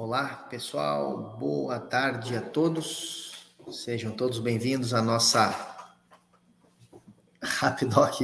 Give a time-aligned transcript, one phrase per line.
[0.00, 1.36] Olá, pessoal.
[1.40, 3.32] Boa tarde a todos.
[3.68, 5.48] Sejam todos bem-vindos à nossa
[7.42, 8.20] Rapidoc,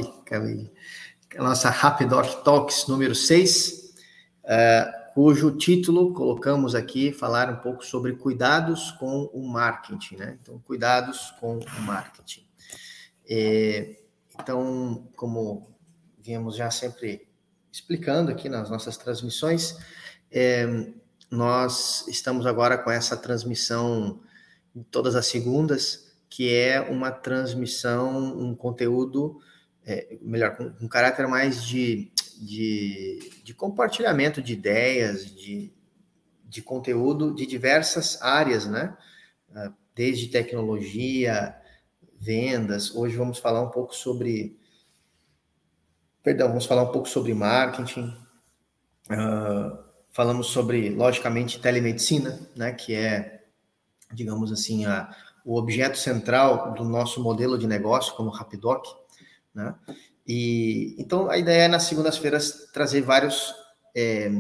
[1.37, 3.93] a nossa Rapidoc Talks número 6,
[4.45, 10.39] uh, é, cujo título colocamos aqui falar um pouco sobre cuidados com o marketing, né?
[10.41, 12.47] Então, cuidados com o marketing.
[14.41, 15.75] Então, como
[16.21, 17.27] viemos já sempre
[17.73, 19.77] explicando aqui nas nossas transmissões,
[20.31, 20.69] é,
[21.35, 24.21] nós estamos agora com essa transmissão
[24.91, 29.41] todas as segundas, que é uma transmissão, um conteúdo,
[29.85, 32.11] é, melhor, com um caráter mais de,
[32.41, 35.73] de, de compartilhamento de ideias, de,
[36.45, 38.97] de conteúdo de diversas áreas, né?
[39.55, 41.55] Ah, desde tecnologia,
[42.19, 42.95] vendas.
[42.95, 44.59] Hoje vamos falar um pouco sobre.
[46.23, 48.17] Perdão, vamos falar um pouco sobre marketing.
[49.11, 49.84] Uh,
[50.15, 53.43] falamos sobre, logicamente, telemedicina, né, que é,
[54.13, 55.13] digamos assim, a,
[55.45, 58.87] o objeto central do nosso modelo de negócio como Rapidoc,
[59.53, 59.75] né?
[60.27, 63.53] E então a ideia é nas segundas-feiras trazer várias
[63.95, 64.31] é,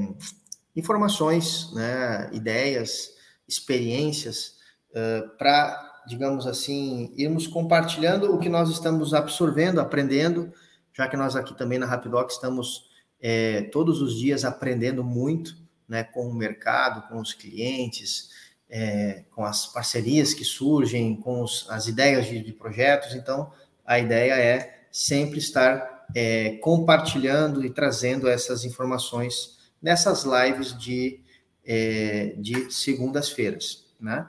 [0.74, 3.10] informações, né, ideias,
[3.46, 4.54] experiências
[4.90, 10.50] uh, para, digamos assim, irmos compartilhando o que nós estamos absorvendo, aprendendo,
[10.92, 12.88] já que nós aqui também na Rapidoc estamos
[13.20, 18.30] é, todos os dias aprendendo muito né, com o mercado, com os clientes,
[18.68, 23.14] é, com as parcerias que surgem, com os, as ideias de, de, projetos.
[23.14, 23.52] Então,
[23.84, 31.20] a ideia é sempre estar é, compartilhando e trazendo essas informações nessas lives de,
[31.64, 34.26] é, de segundas-feiras, né?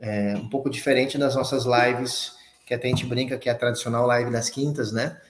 [0.00, 2.32] É, um pouco diferente das nossas lives,
[2.64, 5.20] que até a gente brinca que é a tradicional live das quintas, né?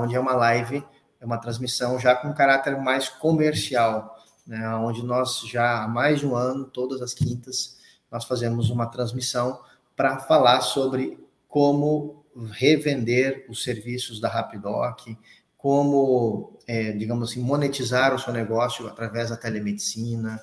[0.00, 0.84] Onde é uma live,
[1.20, 4.14] é uma transmissão já com caráter mais comercial,
[4.46, 7.78] né, onde nós já há mais de um ano, todas as quintas,
[8.10, 9.60] nós fazemos uma transmissão
[9.96, 11.18] para falar sobre
[11.48, 15.16] como revender os serviços da Rapidoc,
[15.56, 20.40] como, é, digamos assim, monetizar o seu negócio através da telemedicina.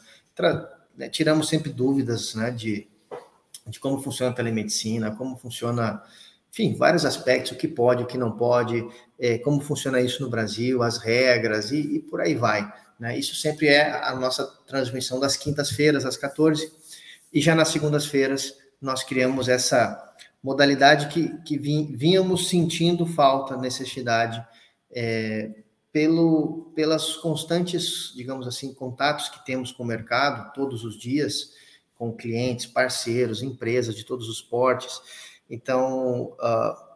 [0.96, 2.88] Né, tiramos sempre dúvidas né, de,
[3.68, 6.02] de como funciona a telemedicina, como funciona,
[6.52, 8.88] enfim, vários aspectos, o que pode, o que não pode,
[9.20, 12.72] é, como funciona isso no Brasil, as regras e, e por aí vai.
[13.00, 13.18] Né?
[13.18, 16.80] Isso sempre é a nossa transmissão das quintas-feiras, às 14
[17.32, 24.44] e já nas segundas-feiras nós criamos essa modalidade que, que vínhamos sentindo falta, necessidade,
[24.92, 25.52] é,
[25.92, 31.52] pelo, pelas constantes, digamos assim, contatos que temos com o mercado todos os dias,
[31.96, 35.02] com clientes, parceiros, empresas de todos os portes.
[35.50, 36.90] Então, uh,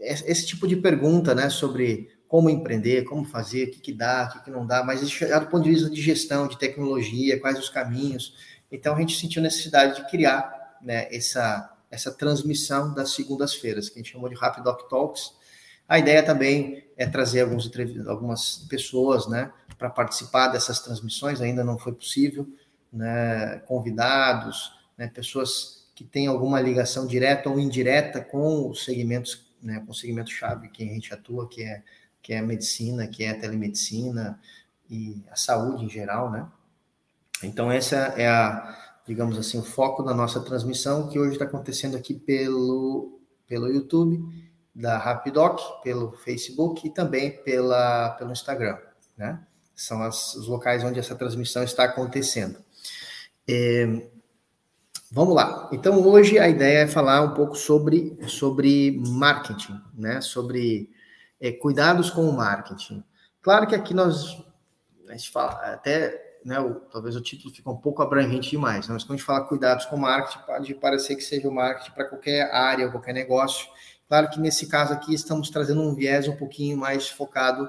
[0.00, 4.32] esse tipo de pergunta, né, sobre como empreender, como fazer, o que, que dá, o
[4.32, 7.58] que, que não dá, mas é do ponto de vista de gestão, de tecnologia, quais
[7.58, 8.34] os caminhos.
[8.70, 14.02] Então a gente sentiu necessidade de criar né, essa, essa transmissão das segundas-feiras, que a
[14.02, 15.32] gente chamou de Rapidoc Talks.
[15.88, 17.70] A ideia também é trazer alguns,
[18.08, 22.48] algumas pessoas né, para participar dessas transmissões, ainda não foi possível,
[22.92, 29.80] né, convidados, né, pessoas que têm alguma ligação direta ou indireta com os segmentos, né,
[29.84, 31.82] com o segmento-chave que a gente atua, que é
[32.26, 34.36] que é a medicina, que é a telemedicina
[34.90, 36.44] e a saúde em geral, né?
[37.40, 41.96] Então, essa é a, digamos assim, o foco da nossa transmissão, que hoje está acontecendo
[41.96, 44.20] aqui pelo, pelo YouTube,
[44.74, 48.76] da Rapidoc, pelo Facebook e também pela, pelo Instagram,
[49.16, 49.40] né?
[49.72, 52.58] São as, os locais onde essa transmissão está acontecendo.
[53.46, 54.08] É,
[55.12, 55.68] vamos lá.
[55.70, 60.20] Então, hoje a ideia é falar um pouco sobre, sobre marketing, né?
[60.20, 60.90] Sobre
[61.40, 63.02] é, cuidados com o marketing.
[63.42, 64.42] Claro que aqui nós
[65.08, 68.94] a gente fala até, né, o, talvez o título fica um pouco abrangente demais, né,
[68.94, 71.92] mas quando a gente fala cuidados com o marketing, pode parecer que seja o marketing
[71.92, 73.68] para qualquer área, qualquer negócio.
[74.08, 77.68] Claro que nesse caso aqui estamos trazendo um viés um pouquinho mais focado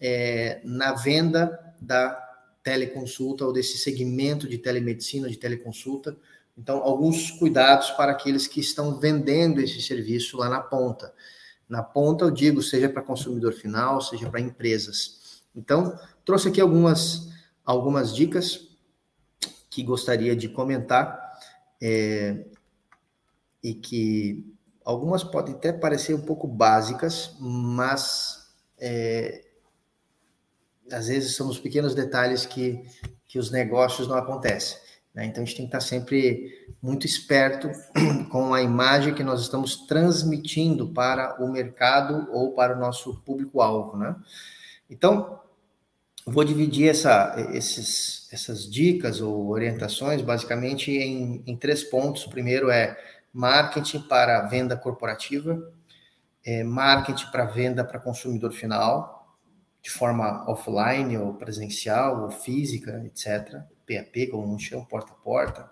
[0.00, 2.18] é, na venda da
[2.62, 6.16] teleconsulta ou desse segmento de telemedicina, de teleconsulta.
[6.56, 11.14] Então, alguns cuidados para aqueles que estão vendendo esse serviço lá na ponta.
[11.68, 15.42] Na ponta, eu digo, seja para consumidor final, seja para empresas.
[15.54, 17.28] Então, trouxe aqui algumas,
[17.64, 18.68] algumas dicas
[19.68, 21.38] que gostaria de comentar
[21.80, 22.46] é,
[23.62, 28.48] e que algumas podem até parecer um pouco básicas, mas
[28.78, 29.44] é,
[30.90, 32.82] às vezes são os pequenos detalhes que,
[33.26, 34.78] que os negócios não acontecem.
[35.18, 35.26] Né?
[35.26, 37.68] Então a gente tem que estar sempre muito esperto
[38.30, 43.96] com a imagem que nós estamos transmitindo para o mercado ou para o nosso público-alvo.
[43.96, 44.14] Né?
[44.88, 45.40] Então,
[46.24, 52.24] vou dividir essa, esses, essas dicas ou orientações basicamente em, em três pontos.
[52.24, 52.96] O primeiro é
[53.32, 55.60] marketing para venda corporativa,
[56.46, 59.36] é, marketing para venda para consumidor final,
[59.82, 63.64] de forma offline ou presencial ou física, etc.
[63.88, 65.70] PAP, como um chama, porta a porta.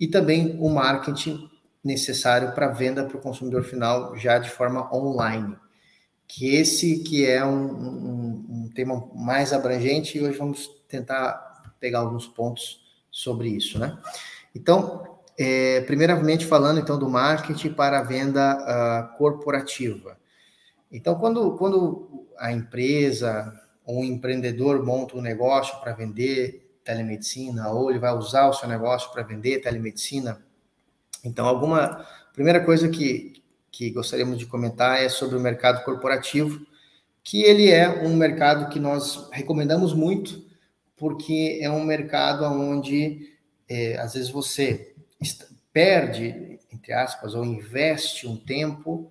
[0.00, 1.50] E também o marketing
[1.84, 5.56] necessário para venda para o consumidor final já de forma online.
[6.26, 12.00] Que esse que é um, um, um tema mais abrangente e hoje vamos tentar pegar
[12.00, 13.98] alguns pontos sobre isso, né?
[14.54, 20.16] Então, é, primeiramente falando então do marketing para a venda uh, corporativa.
[20.90, 27.90] Então, quando, quando a empresa ou um empreendedor monta um negócio para vender telemedicina ou
[27.90, 30.42] ele vai usar o seu negócio para vender telemedicina,
[31.24, 36.64] então alguma primeira coisa que, que gostaríamos de comentar é sobre o mercado corporativo,
[37.22, 40.44] que ele é um mercado que nós recomendamos muito,
[40.96, 43.32] porque é um mercado onde
[43.68, 44.94] é, às vezes você
[45.72, 49.10] perde, entre aspas, ou investe um tempo,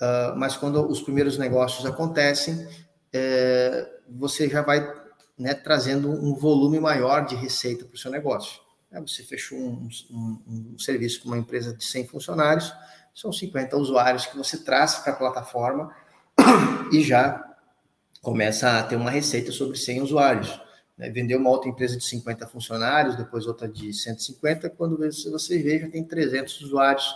[0.00, 2.66] uh, mas quando os primeiros negócios acontecem,
[3.12, 4.99] é, você já vai
[5.40, 8.60] né, trazendo um volume maior de receita para o seu negócio.
[8.92, 10.42] É, você fechou um, um,
[10.74, 12.72] um, serviço com uma empresa de 100 funcionários,
[13.14, 15.94] são 50 usuários que você traz para a plataforma
[16.92, 17.44] e já
[18.20, 20.60] começa a ter uma receita sobre 100 usuários
[21.00, 25.78] né, vendeu uma outra empresa de 50 funcionários, depois outra de 150, quando você vê,
[25.78, 27.10] já tem 300 usuários,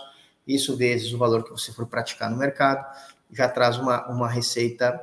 [0.47, 2.83] isso vezes o valor que você for praticar no mercado,
[3.31, 4.99] já traz uma, uma receita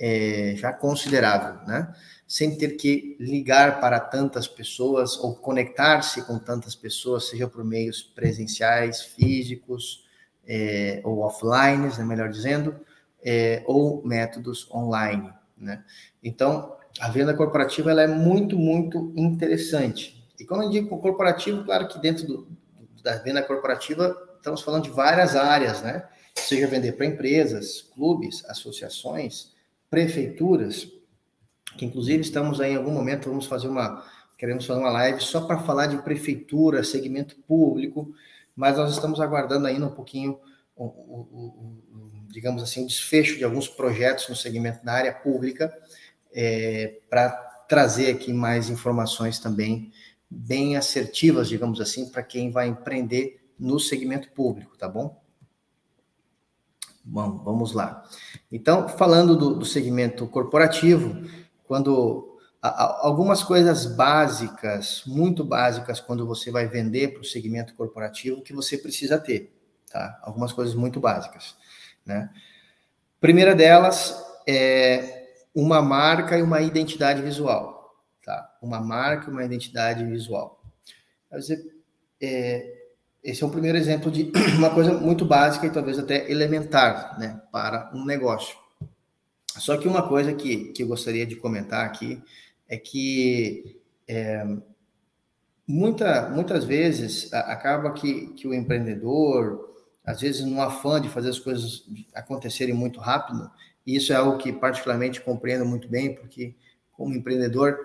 [0.00, 1.94] é, já considerável, né?
[2.26, 8.02] Sem ter que ligar para tantas pessoas ou conectar-se com tantas pessoas, seja por meios
[8.02, 10.04] presenciais, físicos
[10.46, 12.80] é, ou offline, né, melhor dizendo,
[13.22, 15.84] é, ou métodos online, né?
[16.22, 20.22] Então, a venda corporativa ela é muito, muito interessante.
[20.38, 22.48] E quando eu digo corporativo, claro que dentro do,
[23.02, 26.06] da venda corporativa estamos falando de várias áreas, né?
[26.34, 29.52] Seja vender para empresas, clubes, associações,
[29.88, 30.88] prefeituras,
[31.76, 34.04] que inclusive estamos aí em algum momento, vamos fazer uma,
[34.38, 38.14] queremos fazer uma live só para falar de prefeitura, segmento público,
[38.54, 40.38] mas nós estamos aguardando ainda um pouquinho,
[40.76, 41.82] o, o, o,
[42.28, 45.72] digamos assim, o desfecho de alguns projetos no segmento da área pública,
[46.32, 47.30] é, para
[47.68, 49.92] trazer aqui mais informações também
[50.28, 55.22] bem assertivas, digamos assim, para quem vai empreender no segmento público, tá bom?
[57.04, 58.02] Bom, vamos lá.
[58.50, 61.28] Então, falando do, do segmento corporativo,
[61.64, 68.54] quando algumas coisas básicas, muito básicas, quando você vai vender para o segmento corporativo, que
[68.54, 69.54] você precisa ter,
[69.90, 70.18] tá?
[70.22, 71.54] Algumas coisas muito básicas,
[72.06, 72.30] né?
[73.20, 74.14] Primeira delas
[74.46, 77.94] é uma marca e uma identidade visual,
[78.24, 78.56] tá?
[78.62, 80.62] Uma marca e uma identidade visual.
[82.20, 82.84] é,
[83.22, 87.42] esse é um primeiro exemplo de uma coisa muito básica e talvez até elementar, né,
[87.52, 88.63] para um negócio.
[89.60, 92.22] Só que uma coisa que, que eu gostaria de comentar aqui
[92.68, 94.44] é que é,
[95.66, 99.74] muita, muitas vezes acaba que, que o empreendedor,
[100.04, 101.84] às vezes no afã de fazer as coisas
[102.14, 103.50] acontecerem muito rápido,
[103.86, 106.54] e isso é algo que particularmente compreendo muito bem, porque
[106.92, 107.78] como empreendedor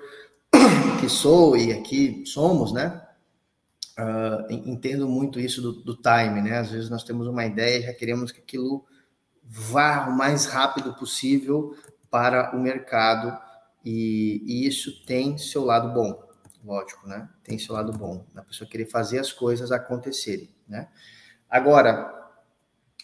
[0.99, 3.01] que sou e aqui somos, né?
[3.97, 6.59] Uh, entendo muito isso do, do, time, né?
[6.59, 8.85] Às vezes nós temos uma ideia e já queremos que aquilo
[9.51, 11.75] vá o mais rápido possível
[12.11, 13.35] para o mercado
[13.83, 16.21] e, e isso tem seu lado bom,
[16.63, 17.27] lógico, né?
[17.43, 20.87] Tem seu lado bom, a pessoa querer fazer as coisas acontecerem, né?
[21.49, 22.13] Agora,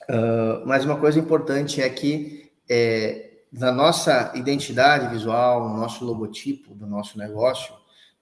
[0.07, 6.75] uh, mais uma coisa importante é que é, na nossa identidade visual, no nosso logotipo
[6.75, 7.73] do nosso negócio,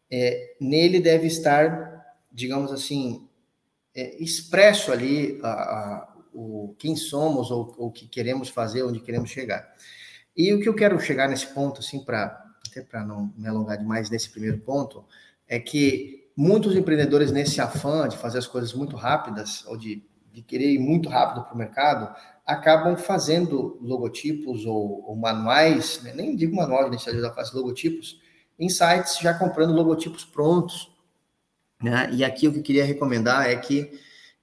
[0.09, 3.27] é, nele deve estar, digamos assim,
[3.95, 9.29] é, expresso ali a, a, o quem somos ou o que queremos fazer, onde queremos
[9.29, 9.73] chegar.
[10.35, 13.77] E o que eu quero chegar nesse ponto, assim, para até para não me alongar
[13.77, 15.05] demais nesse primeiro ponto,
[15.47, 20.41] é que muitos empreendedores nesse afã de fazer as coisas muito rápidas ou de, de
[20.41, 26.13] querer ir muito rápido para o mercado, acabam fazendo logotipos ou, ou manuais, né?
[26.13, 28.19] nem digo manual, a gente já faz logotipos,
[28.59, 30.91] em sites já comprando logotipos prontos.
[31.81, 32.09] Né?
[32.13, 33.91] E aqui o que eu queria recomendar é que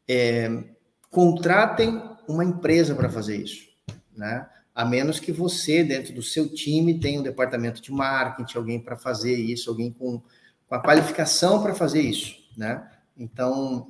[0.08, 0.64] é,
[1.10, 3.68] contratem uma empresa para fazer isso,
[4.16, 4.48] né?
[4.74, 8.96] A menos que você, dentro do seu time, tenha um departamento de marketing, alguém para
[8.96, 10.22] fazer isso, alguém com,
[10.68, 12.88] com a qualificação para fazer isso, né?
[13.16, 13.88] Então,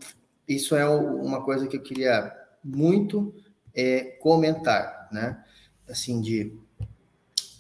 [0.49, 2.33] isso é uma coisa que eu queria
[2.65, 3.33] muito
[3.75, 5.45] é, comentar, né?
[5.89, 6.57] Assim, de,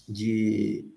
[0.08, 0.90] de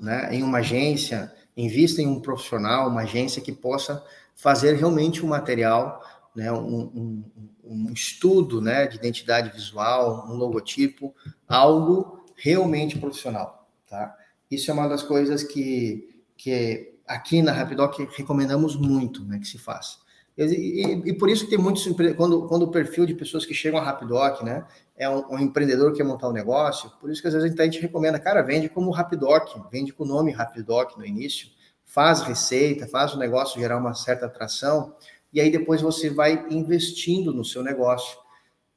[0.00, 4.02] né, em uma agência, invista em um profissional, uma agência que possa
[4.34, 6.00] fazer realmente um material,
[6.38, 7.24] né, um, um,
[7.64, 11.12] um estudo né, de identidade visual, um logotipo,
[11.48, 13.68] algo realmente profissional.
[13.90, 14.16] Tá?
[14.48, 19.58] Isso é uma das coisas que, que aqui na Rapidoc recomendamos muito né, que se
[19.58, 19.98] faça.
[20.36, 21.84] E, e, e, por isso que tem muitos
[22.16, 24.64] quando, quando o perfil de pessoas que chegam a Rapidoc, né,
[24.96, 27.64] é um, um, empreendedor que quer montar um negócio, por isso que às vezes a
[27.64, 31.48] gente recomenda, cara, vende como Rapidoc, vende com o nome Rapidoc no início,
[31.84, 34.94] faz receita, faz o negócio gerar uma certa atração,
[35.32, 38.18] e aí depois você vai investindo no seu negócio,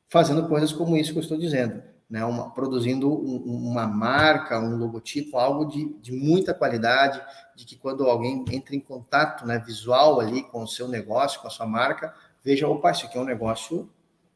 [0.08, 2.26] fazendo coisas como isso que eu estou dizendo, né?
[2.26, 7.22] Uma, produzindo um, uma marca, um logotipo, algo de, de muita qualidade,
[7.56, 11.48] de que quando alguém entra em contato né, visual ali com o seu negócio, com
[11.48, 13.90] a sua marca, veja, opa, isso aqui é um negócio,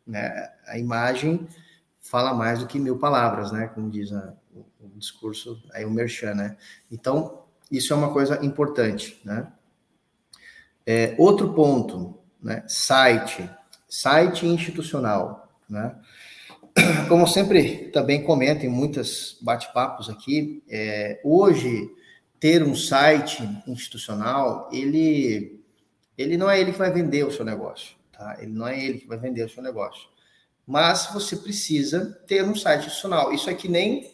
[0.07, 0.51] né?
[0.67, 1.48] A imagem
[2.00, 3.67] fala mais do que mil palavras, né?
[3.67, 6.57] Como diz a, o, o discurso, aí o Merchan, né?
[6.89, 9.51] Então, isso é uma coisa importante, né?
[10.86, 12.63] É, outro ponto, né?
[12.68, 13.50] Site,
[13.88, 15.96] site institucional, né?
[17.10, 21.89] Como sempre também comento em muitos bate-papos aqui, é, hoje
[22.39, 25.63] ter um site institucional, ele,
[26.18, 28.38] ele não é ele que vai vender o seu negócio, tá?
[28.39, 30.08] Ele não é ele que vai vender o seu negócio.
[30.68, 33.32] Mas você precisa ter um site institucional.
[33.34, 34.12] Isso é que nem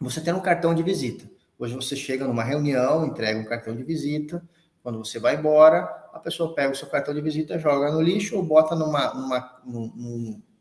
[0.00, 1.30] você ter um cartão de visita.
[1.58, 4.42] Hoje você chega numa reunião, entrega um cartão de visita,
[4.86, 8.36] quando você vai embora, a pessoa pega o seu cartão de visita, joga no lixo
[8.36, 9.60] ou bota numa, numa,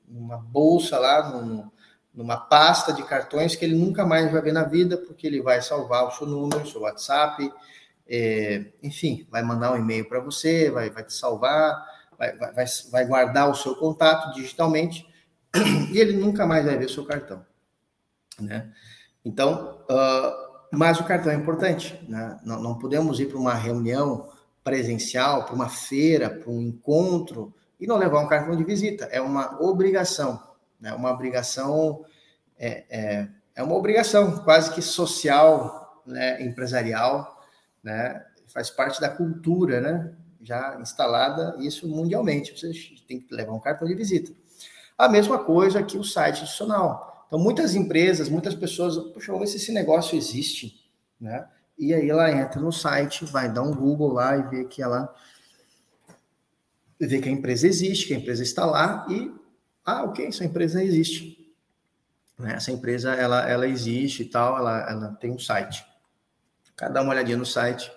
[0.08, 1.70] numa bolsa lá, num,
[2.12, 5.62] numa pasta de cartões que ele nunca mais vai ver na vida, porque ele vai
[5.62, 7.54] salvar o seu número, o seu WhatsApp,
[8.10, 11.86] é, enfim, vai mandar um e-mail para você, vai, vai te salvar,
[12.18, 15.08] vai, vai, vai guardar o seu contato digitalmente
[15.94, 17.46] e ele nunca mais vai ver o seu cartão.
[18.42, 18.74] Né?
[19.24, 20.45] Então, uh,
[20.76, 22.38] mas o cartão é importante, né?
[22.44, 24.30] não, não podemos ir para uma reunião
[24.64, 29.06] presencial, para uma feira, para um encontro e não levar um cartão de visita.
[29.06, 30.42] É uma obrigação,
[30.82, 30.92] né?
[30.94, 32.04] Uma obrigação
[32.58, 36.42] é, é, é uma obrigação quase que social, né?
[36.42, 37.46] Empresarial,
[37.84, 38.26] né?
[38.48, 40.14] Faz parte da cultura, né?
[40.42, 42.58] Já instalada isso mundialmente.
[42.58, 42.72] Você
[43.08, 44.32] tem que levar um cartão de visita.
[44.98, 47.15] A mesma coisa que o site institucional.
[47.28, 50.90] Então, muitas empresas, muitas pessoas, puxa, vamos ver se esse negócio existe,
[51.20, 51.48] né?
[51.78, 55.14] E aí ela entra no site, vai dar um Google lá e vê que ela
[56.98, 59.34] vê que a empresa existe, que a empresa está lá e
[59.86, 61.54] ah, ok, essa empresa existe.
[62.40, 62.54] Né?
[62.56, 65.86] Essa empresa ela, ela existe e tal, ela, ela tem um site.
[66.76, 67.92] Cada uma olhadinha no site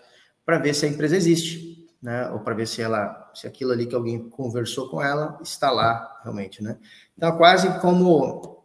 [0.45, 2.31] para ver se a empresa existe, né?
[2.31, 6.21] Ou para ver se ela, se aquilo ali que alguém conversou com ela está lá
[6.23, 6.79] realmente, né?
[7.17, 8.58] Então quase como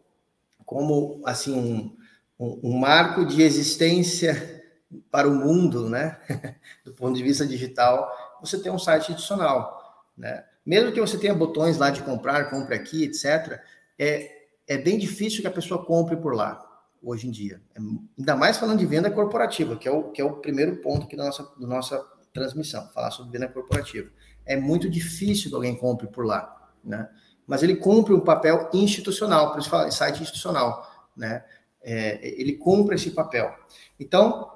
[0.73, 1.95] como assim
[2.39, 4.63] um, um, marco de existência
[5.11, 6.17] para o mundo, né?
[6.83, 8.11] Do ponto de vista digital,
[8.41, 10.43] você tem um site institucional, né?
[10.65, 13.61] Mesmo que você tenha botões lá de comprar, compre aqui, etc.,
[13.99, 14.31] é,
[14.67, 16.59] é bem difícil que a pessoa compre por lá
[17.03, 17.61] hoje em dia.
[17.75, 17.79] É,
[18.17, 21.15] ainda mais falando de venda corporativa, que é o, que é o primeiro ponto aqui
[21.15, 22.03] da nossa, da nossa
[22.33, 24.09] transmissão, falar sobre venda corporativa.
[24.43, 27.07] É muito difícil que alguém compre por lá, né?
[27.47, 31.43] Mas ele cumpre um papel institucional, por isso fala site institucional, né?
[31.81, 33.53] É, ele cumpre esse papel.
[33.99, 34.49] Então,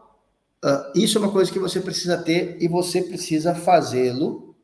[0.63, 4.55] uh, isso é uma coisa que você precisa ter e você precisa fazê-lo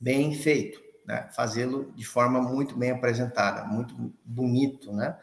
[0.00, 1.28] bem feito, né?
[1.36, 5.18] Fazê-lo de forma muito bem apresentada, muito bonito, né?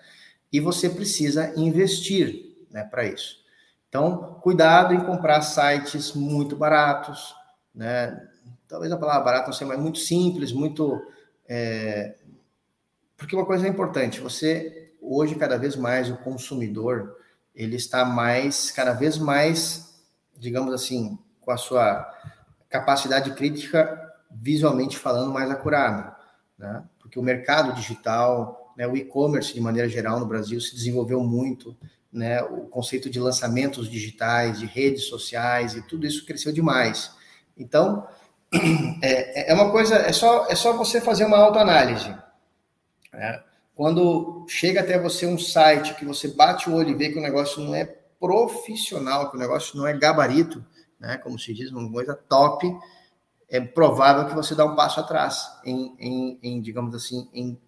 [0.51, 3.39] E você precisa investir, né, para isso.
[3.87, 7.35] Então, cuidado em comprar sites muito baratos,
[7.73, 8.27] né?
[8.67, 11.01] Talvez a palavra barato não seja, mas muito simples, muito
[11.49, 12.15] é,
[13.17, 17.17] porque uma coisa é importante, você hoje cada vez mais o consumidor
[17.55, 19.99] ele está mais, cada vez mais,
[20.37, 22.07] digamos assim, com a sua
[22.69, 23.99] capacidade crítica
[24.31, 26.15] visualmente falando mais acurada,
[26.57, 26.83] né?
[26.99, 31.75] Porque o mercado digital, né, o e-commerce de maneira geral no Brasil se desenvolveu muito,
[32.13, 32.43] né?
[32.43, 37.11] O conceito de lançamentos digitais, de redes sociais e tudo isso cresceu demais.
[37.57, 38.07] Então,
[39.01, 42.15] é, é uma coisa, é só, é só você fazer uma autoanálise.
[43.13, 43.43] Né?
[43.75, 47.21] Quando chega até você um site que você bate o olho e vê que o
[47.21, 47.85] negócio não é
[48.19, 50.65] profissional, que o negócio não é gabarito,
[50.99, 51.17] né?
[51.17, 52.67] como se diz, uma coisa top,
[53.49, 57.59] é provável que você dá um passo atrás em, em, em digamos assim, em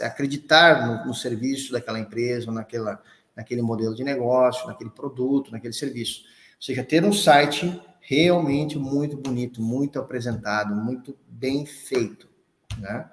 [0.00, 3.00] acreditar no, no, serviço daquela empresa, naquela,
[3.34, 6.22] naquele modelo de negócio, naquele produto, naquele serviço.
[6.56, 12.28] Ou seja, ter um site realmente muito bonito, muito apresentado, muito bem feito,
[12.78, 13.08] né?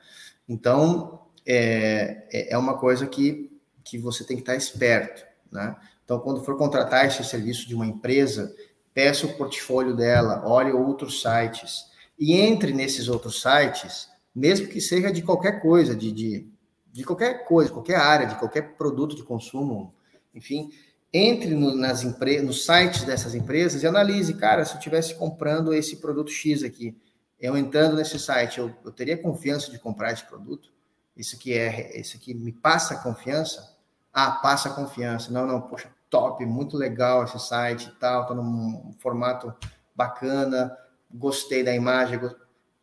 [0.48, 3.52] Então, é, é, é uma coisa que,
[3.84, 5.76] que você tem que estar esperto, né?
[6.04, 8.56] Então, quando for contratar esse serviço de uma empresa,
[8.94, 11.86] peça o portfólio dela, olhe outros sites
[12.18, 16.48] e entre nesses outros sites, mesmo que seja de qualquer coisa, de, de,
[16.92, 19.94] de qualquer coisa, qualquer área, de qualquer produto de consumo,
[20.34, 20.72] enfim,
[21.14, 25.98] entre no, nas nos sites dessas empresas e analise, cara, se eu estivesse comprando esse
[25.98, 26.96] produto X aqui,
[27.40, 30.72] eu entrando nesse site, eu, eu teria confiança de comprar esse produto?
[31.16, 33.76] Isso aqui é, isso aqui me passa confiança?
[34.14, 35.32] Ah, passa confiança.
[35.32, 39.54] Não, não, poxa, top, muito legal esse site e tal, tá num formato
[39.96, 40.76] bacana,
[41.12, 42.36] gostei da imagem, ou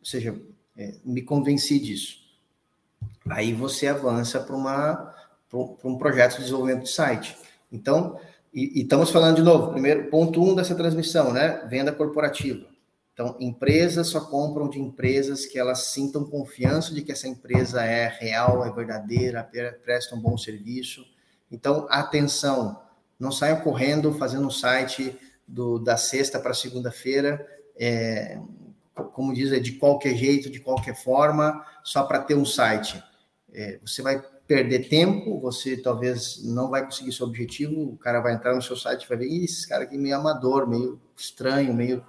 [0.03, 0.39] seja,
[0.77, 2.25] é, me convenci disso.
[3.29, 5.15] Aí você avança para uma
[5.49, 7.37] para um projeto de desenvolvimento de site.
[7.75, 8.17] Então,
[8.53, 11.67] e, e, estamos falando de novo, primeiro ponto um dessa transmissão, né?
[11.69, 12.65] Venda corporativa.
[13.13, 18.07] Então, empresas só compram de empresas que elas sintam confiança de que essa empresa é
[18.07, 19.49] real, é verdadeira,
[19.83, 21.05] presta um bom serviço.
[21.51, 22.81] Então, atenção,
[23.19, 25.17] não saiam correndo fazendo um site
[25.47, 27.45] do, da sexta para segunda-feira,
[27.77, 28.39] é,
[29.13, 33.01] como diz, é de qualquer jeito, de qualquer forma, só para ter um site.
[33.53, 38.33] É, você vai perder tempo, você talvez não vai conseguir seu objetivo, o cara vai
[38.33, 42.05] entrar no seu site e vai ver, esse cara aqui meio amador, meio estranho, meio...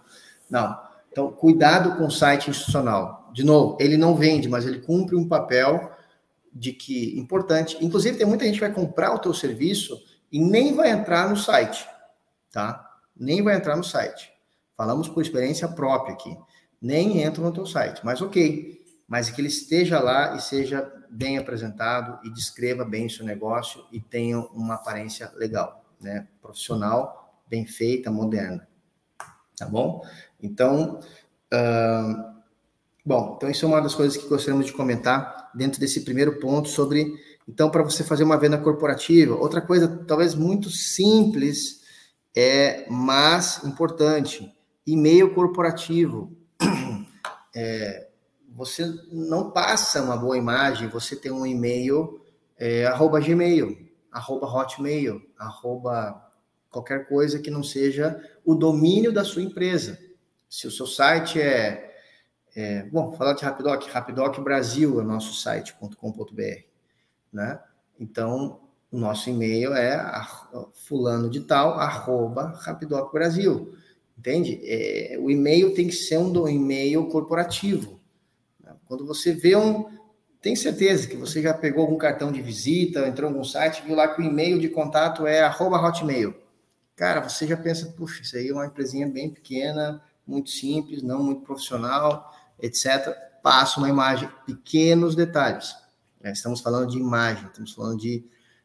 [0.50, 0.78] Não.
[1.11, 3.31] Então, cuidado com o site institucional.
[3.33, 5.90] De novo, ele não vende, mas ele cumpre um papel
[6.52, 7.76] de que importante.
[7.81, 9.99] Inclusive, tem muita gente que vai comprar o teu serviço
[10.31, 11.87] e nem vai entrar no site,
[12.52, 12.85] tá?
[13.16, 14.31] Nem vai entrar no site.
[14.76, 16.37] Falamos por experiência própria aqui.
[16.81, 18.85] Nem entra no teu site, mas ok.
[19.09, 23.85] Mas que ele esteja lá e seja bem apresentado e descreva bem o seu negócio
[23.93, 26.27] e tenha uma aparência legal, né?
[26.41, 28.67] Profissional, bem feita, moderna.
[29.57, 30.03] Tá bom?
[30.43, 31.01] Então,
[31.53, 32.43] uh,
[33.05, 36.69] bom, então isso é uma das coisas que gostaríamos de comentar dentro desse primeiro ponto
[36.69, 37.15] sobre
[37.49, 41.81] então, para você fazer uma venda corporativa, outra coisa talvez muito simples,
[42.35, 44.53] é, mas importante,
[44.87, 46.33] e-mail corporativo.
[47.59, 48.09] É,
[48.54, 52.21] você não passa uma boa imagem, você tem um e-mail
[52.59, 56.23] é, arroba gmail, arroba hotmail, arroba
[56.71, 59.99] qualquer coisa que não seja o domínio da sua empresa.
[60.49, 61.95] Se o seu site é,
[62.54, 66.76] é bom, falar de Rapidoc, Rapidoc Brasil é o nosso site.com.br
[67.32, 67.61] né?
[68.00, 70.00] Então, o nosso e-mail é
[70.87, 73.75] fulano de tal, arroba Rapidoc Brasil,
[74.19, 74.61] entende?
[74.65, 77.96] É, o e-mail tem que ser um e-mail corporativo.
[78.87, 79.87] Quando você vê um...
[80.41, 83.97] Tem certeza que você já pegou algum cartão de visita, entrou em algum site, viu
[83.97, 86.35] lá que o e-mail de contato é arroba hotmail.
[86.95, 91.23] Cara, você já pensa, puxa, isso aí é uma empresinha bem pequena, muito simples, não
[91.23, 93.15] muito profissional, etc.
[93.43, 95.75] Passa uma imagem, pequenos detalhes.
[96.21, 96.33] Né?
[96.33, 98.25] Estamos falando de imagem, estamos falando de,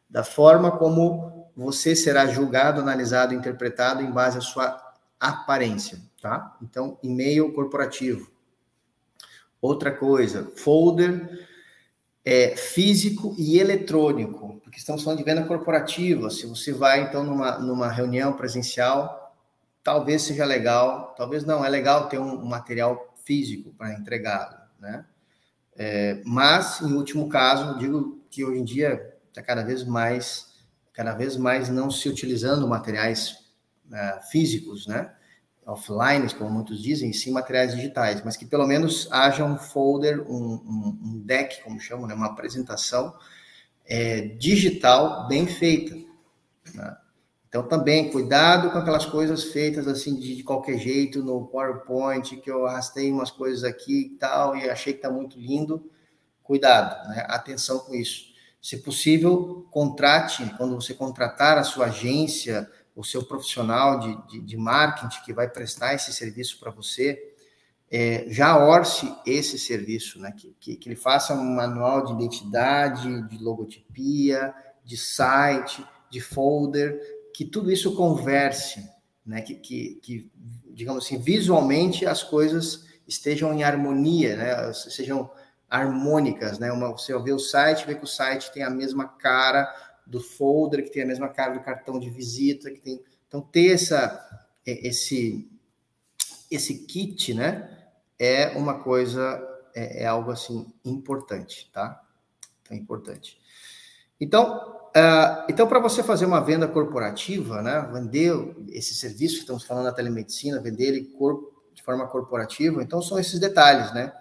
[0.10, 4.82] da forma como você será julgado, analisado, interpretado em base à sua
[5.20, 6.58] aparência, tá?
[6.62, 8.32] Então, e-mail corporativo.
[9.62, 11.47] Outra coisa, folder
[12.26, 16.30] é, físico e eletrônico, porque estamos falando de venda corporativa.
[16.30, 19.36] Se você vai, então, numa, numa reunião presencial,
[19.84, 25.06] talvez seja legal, talvez não, é legal ter um, um material físico para entregá-lo, né?
[25.76, 30.54] É, mas, em último caso, digo que hoje em dia está cada vez mais,
[30.93, 33.32] cada vez mais não se utilizando materiais
[33.88, 35.13] uh, físicos, né?
[35.72, 40.54] Offline, como muitos dizem, sim materiais digitais, mas que pelo menos haja um folder, um,
[40.54, 42.14] um, um deck, como chamam, né?
[42.14, 43.14] uma apresentação
[43.86, 45.96] é, digital bem feita.
[46.74, 46.98] Né?
[47.48, 52.50] Então, também, cuidado com aquelas coisas feitas assim de, de, qualquer jeito no PowerPoint, que
[52.50, 55.92] eu arrastei umas coisas aqui e tal, e achei que está muito lindo.
[56.42, 57.26] Cuidado, né?
[57.28, 58.32] atenção com isso.
[58.62, 62.70] Se possível, contrate, quando você contratar a sua agência,
[63.02, 67.34] o seu profissional de, de, de marketing que vai prestar esse serviço para você,
[67.90, 70.32] é, já orce esse serviço, né?
[70.32, 74.54] Que, que, que ele faça um manual de identidade, de logotipia,
[74.86, 77.02] de site, de folder,
[77.34, 78.88] que tudo isso converse,
[79.26, 79.42] né?
[79.42, 80.32] que, que, que,
[80.70, 84.74] digamos assim, visualmente as coisas estejam em harmonia, né?
[84.74, 85.30] sejam
[85.70, 86.60] harmônicas.
[86.60, 86.72] Né?
[86.72, 89.68] Uma, você vê o site, vê que o site tem a mesma cara
[90.12, 93.02] do folder, que tem a mesma cara do cartão de visita, que tem.
[93.28, 95.50] Então, ter essa, esse,
[96.50, 97.78] esse kit, né?
[98.19, 99.41] É uma coisa,
[99.74, 102.04] é, é algo assim importante, tá?
[102.62, 103.39] Então, é importante.
[104.19, 108.34] Então, Uh, então, para você fazer uma venda corporativa, né, vender
[108.71, 111.10] esse serviço que estamos falando da telemedicina, vender ele
[111.74, 114.12] de forma corporativa, então são esses detalhes, né?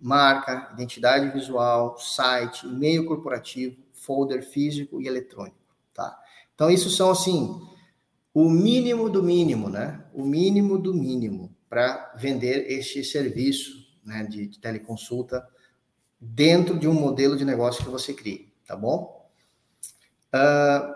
[0.00, 3.76] Marca, identidade visual, site, e-mail corporativo,
[4.08, 6.18] folder físico e eletrônico, tá?
[6.54, 7.60] Então, isso são, assim,
[8.32, 10.02] o mínimo do mínimo, né?
[10.14, 15.46] O mínimo do mínimo para vender este serviço né, de, de teleconsulta
[16.18, 19.30] dentro de um modelo de negócio que você crie, tá bom?
[20.34, 20.94] Uh,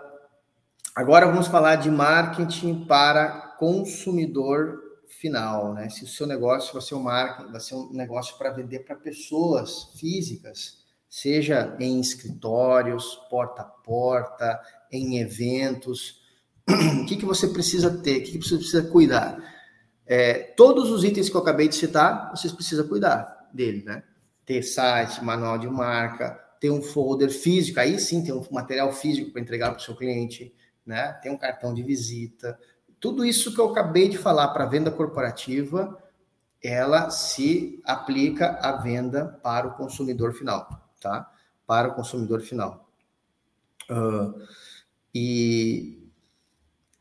[0.95, 5.89] agora vamos falar de marketing para consumidor final, né?
[5.89, 8.95] Se o seu negócio vai ser um marketing, vai ser um negócio para vender para
[8.95, 10.82] pessoas físicas,
[11.13, 14.59] seja em escritórios, porta a porta,
[14.91, 16.23] em eventos,
[16.67, 19.37] o que, que você precisa ter, o que, que você precisa cuidar?
[20.07, 24.01] É, todos os itens que eu acabei de citar, vocês precisam cuidar dele, né?
[24.43, 29.31] Ter site, manual de marca, ter um folder físico, aí sim tem um material físico
[29.31, 30.51] para entregar para o seu cliente,
[30.83, 31.13] né?
[31.21, 32.57] Tem um cartão de visita.
[32.99, 35.95] Tudo isso que eu acabei de falar para venda corporativa,
[36.59, 41.31] ela se aplica à venda para o consumidor final, tá?
[41.67, 42.89] Para o consumidor final.
[43.89, 44.33] Uh,
[45.13, 46.09] e,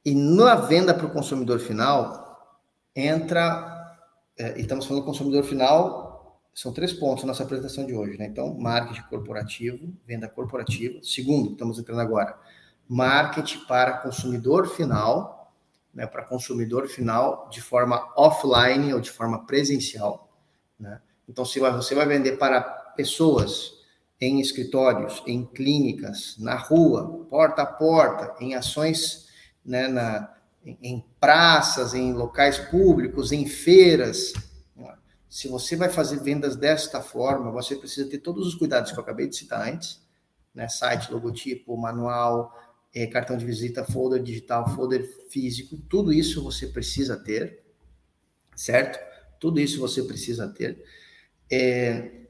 [0.05, 2.61] e na venda para o consumidor final,
[2.95, 3.97] entra,
[4.39, 8.19] é, e estamos falando do consumidor final, são três pontos na nossa apresentação de hoje,
[8.19, 8.27] né?
[8.27, 10.99] Então, marketing corporativo, venda corporativa.
[11.03, 12.39] Segundo, estamos entrando agora,
[12.87, 15.51] marketing para consumidor final,
[15.95, 16.07] né?
[16.07, 20.29] Para consumidor final de forma offline ou de forma presencial,
[20.79, 21.01] né?
[21.27, 23.82] Então, se você vai vender para pessoas
[24.25, 29.27] em escritórios, em clínicas, na rua, porta a porta, em ações
[29.65, 30.33] né, na,
[30.65, 34.33] em praças, em locais públicos, em feiras.
[35.29, 39.03] Se você vai fazer vendas desta forma, você precisa ter todos os cuidados que eu
[39.03, 40.01] acabei de citar antes,
[40.55, 40.69] né?
[40.69, 42.57] Site, logotipo, manual,
[42.95, 47.65] é, cartão de visita, folder digital, folder físico, tudo isso você precisa ter,
[48.55, 49.01] certo?
[49.41, 50.85] Tudo isso você precisa ter.
[51.51, 52.22] É,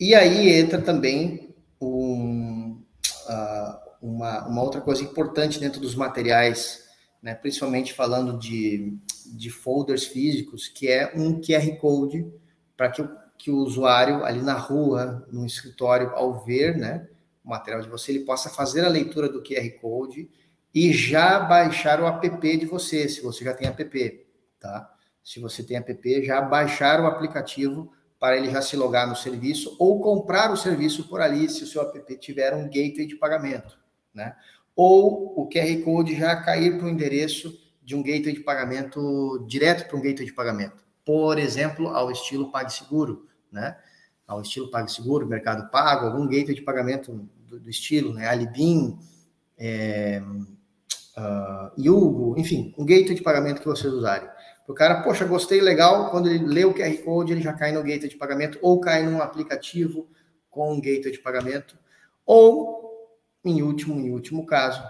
[0.00, 2.82] e aí entra também um,
[3.28, 6.88] uh, uma, uma outra coisa importante dentro dos materiais
[7.22, 12.26] né, principalmente falando de, de folders físicos, que é um QR Code
[12.76, 17.06] para que, que o usuário ali na rua, no escritório, ao ver né,
[17.44, 20.30] o material de você, ele possa fazer a leitura do QR Code
[20.74, 24.26] e já baixar o app de você, se você já tem app,
[24.58, 24.94] tá?
[25.22, 29.74] Se você tem app, já baixar o aplicativo para ele já se logar no serviço
[29.78, 33.78] ou comprar o serviço por ali, se o seu app tiver um gateway de pagamento,
[34.14, 34.36] né?
[34.76, 39.86] ou o QR Code já cair para o endereço de um gateway de pagamento direto
[39.86, 40.82] para um gateway de pagamento.
[41.04, 43.76] Por exemplo, ao estilo PagSeguro, né?
[44.26, 48.28] Ao estilo PagSeguro, Mercado Pago, algum gateway de pagamento do, do estilo, né?
[48.28, 48.98] Alibin,
[49.58, 50.22] é,
[51.18, 54.28] uh, Yugo, enfim, um gateway de pagamento que vocês usarem.
[54.70, 57.82] O cara, poxa, gostei, legal, quando ele lê o QR Code, ele já cai no
[57.82, 60.08] gateway de pagamento, ou cai num aplicativo
[60.48, 61.76] com um gateway de pagamento,
[62.24, 64.80] ou em último, em último caso,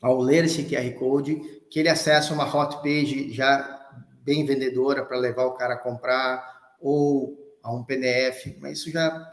[0.00, 1.34] ao ler esse QR Code,
[1.68, 3.90] que ele acessa uma hot page já
[4.22, 9.32] bem vendedora para levar o cara a comprar, ou a um PDF, mas isso já,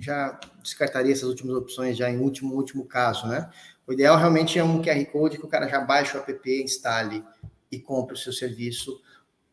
[0.00, 3.48] já descartaria essas últimas opções já em último, último caso, né?
[3.86, 7.24] O ideal realmente é um QR Code que o cara já baixe o app, instale
[7.70, 9.00] e compre o seu serviço,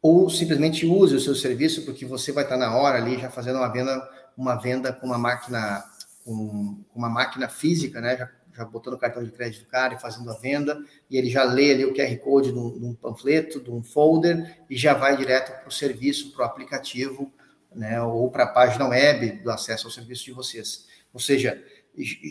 [0.01, 3.57] ou simplesmente use o seu serviço, porque você vai estar na hora ali já fazendo
[3.57, 5.83] uma venda, uma venda com uma máquina
[6.25, 8.17] com uma máquina física, né?
[8.17, 11.29] Já, já botando o cartão de crédito do cara e fazendo a venda, e ele
[11.29, 15.15] já lê ali o QR Code de um, panfleto, de um folder, e já vai
[15.15, 17.31] direto para o serviço, para o aplicativo,
[17.73, 18.01] né?
[18.01, 20.87] Ou para a página web do acesso ao serviço de vocês.
[21.13, 21.61] Ou seja,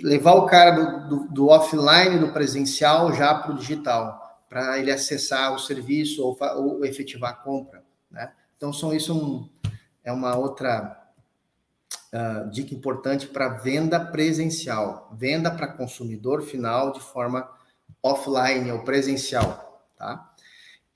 [0.03, 4.24] levar o cara do, do, do offline, do presencial, já para o digital,
[4.55, 8.33] para ele acessar o serviço ou, ou efetivar a compra, né?
[8.57, 9.49] Então, são isso um,
[10.05, 11.11] é uma outra
[12.13, 17.51] uh, dica importante para venda presencial, venda para consumidor final de forma
[18.01, 20.33] offline ou presencial, tá?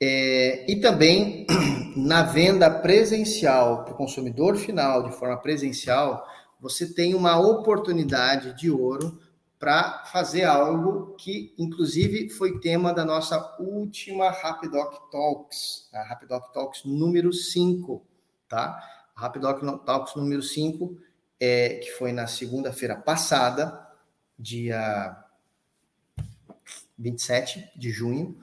[0.00, 1.44] É, e também
[1.96, 6.24] na venda presencial para o consumidor final de forma presencial,
[6.60, 9.18] você tem uma oportunidade de ouro
[9.58, 16.84] para fazer algo que, inclusive, foi tema da nossa última Rapidoc Talks, a Rapidoc Talks
[16.84, 18.02] número 5,
[18.48, 18.80] tá?
[19.14, 20.96] Rapidoc Talks número 5
[21.40, 23.88] é, que foi na segunda-feira passada,
[24.38, 25.16] dia
[26.98, 28.36] 27 de junho.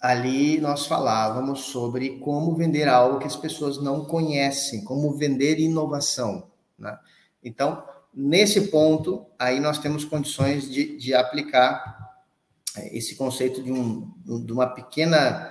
[0.00, 6.50] Ali nós falávamos sobre como vender algo que as pessoas não conhecem, como vender inovação.
[6.78, 6.98] Né?
[7.42, 12.12] Então, nesse ponto, aí nós temos condições de, de aplicar
[12.76, 15.50] é, esse conceito de, um, de uma pequena,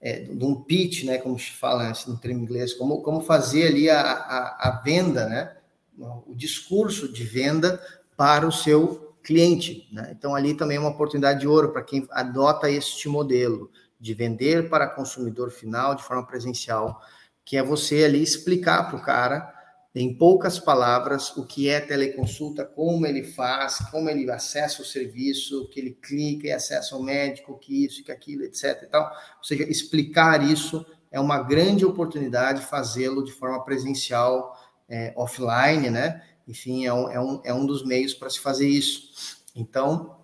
[0.00, 3.68] é, de um pitch, né, como se fala assim, no termo inglês, como, como fazer
[3.68, 5.56] ali a, a, a venda, né,
[5.96, 7.80] o discurso de venda
[8.16, 9.88] para o seu cliente.
[9.92, 10.12] Né?
[10.16, 13.70] Então, ali também é uma oportunidade de ouro para quem adota este modelo.
[13.98, 17.00] de vender para consumidor final de forma presencial,
[17.42, 19.53] que é você ali explicar para o cara
[19.94, 25.68] em poucas palavras o que é teleconsulta, como ele faz, como ele acessa o serviço,
[25.68, 28.82] que ele clica e acessa o médico, que isso, que aquilo, etc.
[28.82, 29.04] E tal.
[29.38, 36.24] Ou seja, explicar isso é uma grande oportunidade fazê-lo de forma presencial, é, offline, né?
[36.48, 39.38] Enfim, é um, é, um, é um dos meios para se fazer isso.
[39.54, 40.18] Então,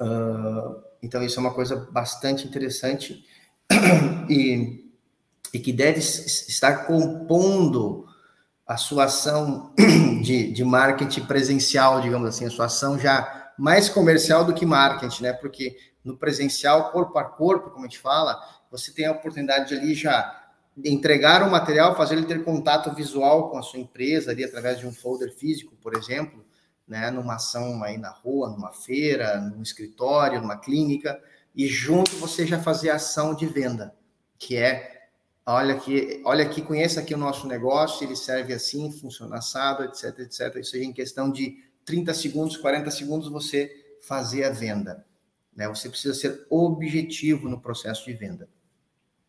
[0.00, 3.22] uh, então, isso é uma coisa bastante interessante
[4.30, 4.90] e,
[5.52, 8.07] e que deve estar compondo
[8.68, 9.72] a sua ação
[10.22, 15.22] de, de marketing presencial, digamos assim, a sua ação já mais comercial do que marketing,
[15.22, 15.32] né?
[15.32, 18.38] Porque no presencial, corpo a corpo, como a gente fala,
[18.70, 20.48] você tem a oportunidade de ali já
[20.84, 24.86] entregar o material, fazer ele ter contato visual com a sua empresa ali através de
[24.86, 26.44] um folder físico, por exemplo,
[26.86, 31.20] né, numa ação aí na rua, numa feira, num escritório, numa clínica,
[31.56, 33.94] e junto você já fazer a ação de venda,
[34.38, 34.97] que é
[35.54, 40.18] olha aqui, olha aqui, conheça aqui o nosso negócio, ele serve assim, funciona assado, etc,
[40.20, 40.56] etc.
[40.56, 43.70] Isso aí em questão de 30 segundos, 40 segundos você
[44.02, 45.06] fazer a venda.
[45.56, 45.66] Né?
[45.68, 48.48] Você precisa ser objetivo no processo de venda.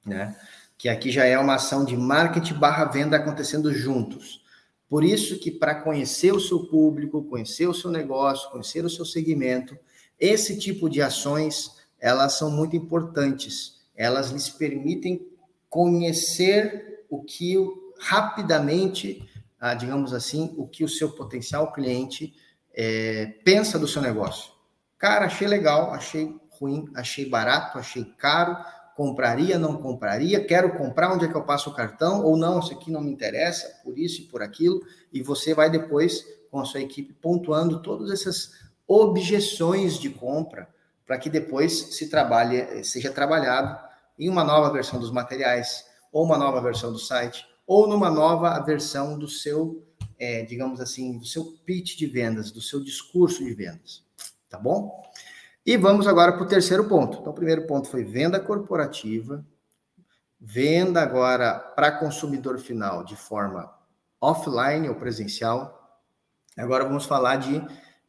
[0.05, 0.36] Né?
[0.77, 4.43] Que aqui já é uma ação de marketing barra venda acontecendo juntos.
[4.89, 9.05] Por isso que para conhecer o seu público, conhecer o seu negócio, conhecer o seu
[9.05, 9.77] segmento,
[10.19, 13.79] esse tipo de ações, elas são muito importantes.
[13.95, 15.29] Elas lhes permitem
[15.69, 17.55] conhecer o que
[17.99, 19.29] rapidamente,
[19.60, 22.34] ah, digamos assim, o que o seu potencial cliente
[22.73, 24.51] é, pensa do seu negócio.
[24.97, 28.58] Cara, achei legal, achei ruim, achei barato, achei caro,
[28.95, 32.73] compraria, não compraria, quero comprar, onde é que eu passo o cartão, ou não, isso
[32.73, 36.65] aqui não me interessa, por isso e por aquilo, e você vai depois, com a
[36.65, 38.51] sua equipe, pontuando todas essas
[38.86, 40.67] objeções de compra,
[41.05, 43.88] para que depois se trabalhe, seja trabalhado
[44.19, 48.60] em uma nova versão dos materiais, ou uma nova versão do site, ou numa nova
[48.60, 53.53] versão do seu, é, digamos assim, do seu pitch de vendas, do seu discurso de
[53.53, 54.03] vendas.
[54.49, 55.01] Tá bom?
[55.65, 57.19] E vamos agora para o terceiro ponto.
[57.19, 59.45] Então, o primeiro ponto foi venda corporativa,
[60.39, 63.71] venda agora para consumidor final de forma
[64.19, 66.01] offline ou presencial.
[66.58, 67.63] Agora vamos falar de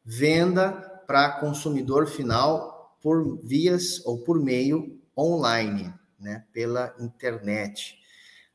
[0.05, 0.73] venda
[1.07, 7.99] para consumidor final por vias ou por meio online né, pela internet.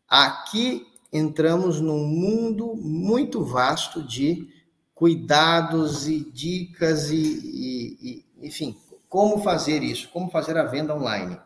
[0.08, 4.47] Aqui entramos num mundo muito vasto de
[4.93, 11.39] cuidados e dicas e, e, e, enfim, como fazer isso, como fazer a venda online.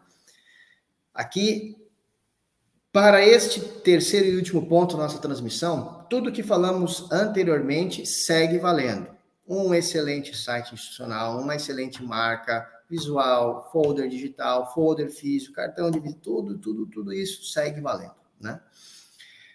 [1.13, 1.77] Aqui,
[2.91, 9.07] para este terceiro e último ponto da nossa transmissão, tudo que falamos anteriormente segue valendo.
[9.47, 16.57] Um excelente site institucional, uma excelente marca, visual, folder digital, folder físico, cartão de tudo,
[16.57, 18.59] tudo, tudo isso segue valendo, né?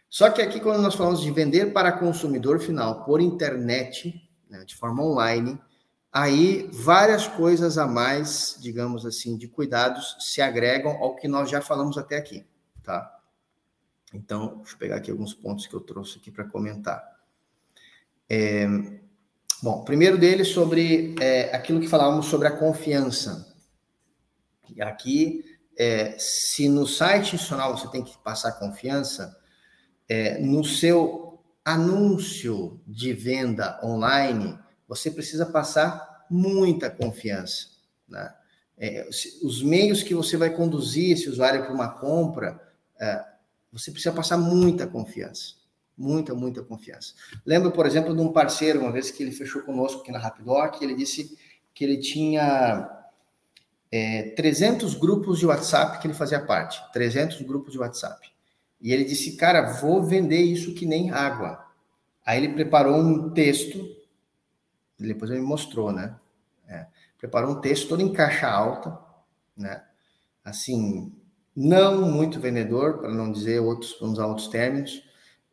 [0.08, 4.14] Só que aqui, quando nós falamos de vender para consumidor final por internet,
[4.48, 5.60] né, de forma online,
[6.12, 11.60] aí várias coisas a mais, digamos assim, de cuidados se agregam ao que nós já
[11.60, 12.46] falamos até aqui,
[12.84, 13.20] tá?
[14.12, 17.02] Então, deixa eu pegar aqui alguns pontos que eu trouxe aqui para comentar.
[18.30, 18.68] É,
[19.64, 23.50] Bom, primeiro dele sobre é, aquilo que falávamos sobre a confiança.
[24.78, 25.42] Aqui,
[25.74, 29.34] é, se no site institucional você tem que passar confiança,
[30.06, 37.68] é, no seu anúncio de venda online, você precisa passar muita confiança.
[38.06, 38.34] Né?
[38.76, 39.08] É,
[39.42, 42.60] os meios que você vai conduzir esse usuário para uma compra,
[43.00, 43.24] é,
[43.72, 45.63] você precisa passar muita confiança.
[45.96, 47.14] Muita, muita confiança.
[47.46, 50.82] Lembro, por exemplo, de um parceiro, uma vez que ele fechou conosco aqui na Rapidoc,
[50.82, 51.38] ele disse
[51.72, 52.88] que ele tinha
[53.92, 56.82] é, 300 grupos de WhatsApp que ele fazia parte.
[56.92, 58.28] 300 grupos de WhatsApp.
[58.80, 61.64] E ele disse, cara, vou vender isso que nem água.
[62.26, 63.86] Aí ele preparou um texto,
[64.98, 66.16] depois ele me mostrou, né?
[66.66, 66.86] É,
[67.18, 68.98] preparou um texto todo em caixa alta,
[69.56, 69.84] né?
[70.44, 71.12] Assim,
[71.54, 75.03] não muito vendedor, para não dizer outros, vamos usar outros términos,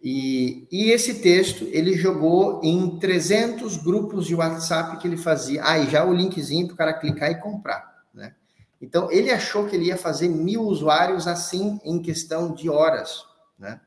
[0.03, 5.63] e, e, esse texto ele jogou em 300 grupos de WhatsApp que ele fazia.
[5.63, 8.03] Ah, já o linkzinho para o cara clicar e comprar.
[8.11, 8.33] Né?
[8.81, 13.23] Então ele achou que ele ia fazer mil usuários assim em questão de horas.
[13.59, 13.79] Né?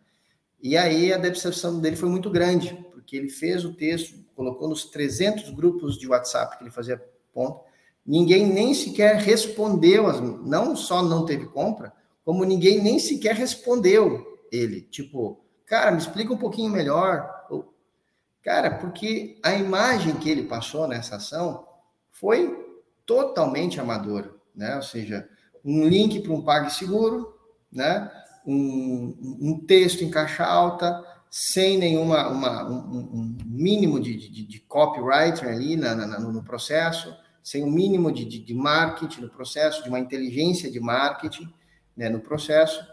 [0.62, 4.85] E aí a decepção dele foi muito grande, porque ele fez o texto, colocou nos
[4.85, 7.61] 300 grupos de WhatsApp que ele fazia ponto.
[8.07, 11.92] Ninguém nem sequer respondeu, não só não teve compra,
[12.24, 14.83] como ninguém nem sequer respondeu ele.
[14.83, 17.35] Tipo, Cara, me explica um pouquinho melhor.
[18.44, 21.66] Cara, porque a imagem que ele passou nessa ação
[22.11, 22.55] foi
[23.07, 24.77] totalmente amadora, né?
[24.77, 25.27] Ou seja,
[25.64, 27.35] um link para um PagSeguro,
[27.72, 28.11] né?
[28.46, 34.61] Um, um, texto em caixa alta, sem nenhuma uma, um, um mínimo de, de, de,
[34.61, 39.83] copywriter ali na, na, no processo, sem um mínimo de, de, de, marketing no processo,
[39.83, 41.50] de uma inteligência de marketing
[41.96, 42.87] né, no processo,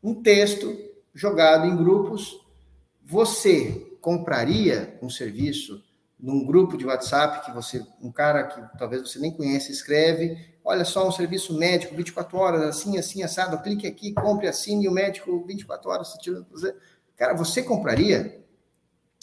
[0.00, 0.72] um texto
[1.14, 2.40] jogado em grupos.
[3.04, 5.82] Você compraria um serviço
[6.18, 10.84] num grupo de WhatsApp que você, um cara que talvez você nem conhece, escreve, olha
[10.84, 15.44] só, um serviço médico 24 horas, assim, assim, assado, clique aqui, compre, assine o médico
[15.44, 16.16] 24 horas.
[17.16, 18.40] Cara, você compraria?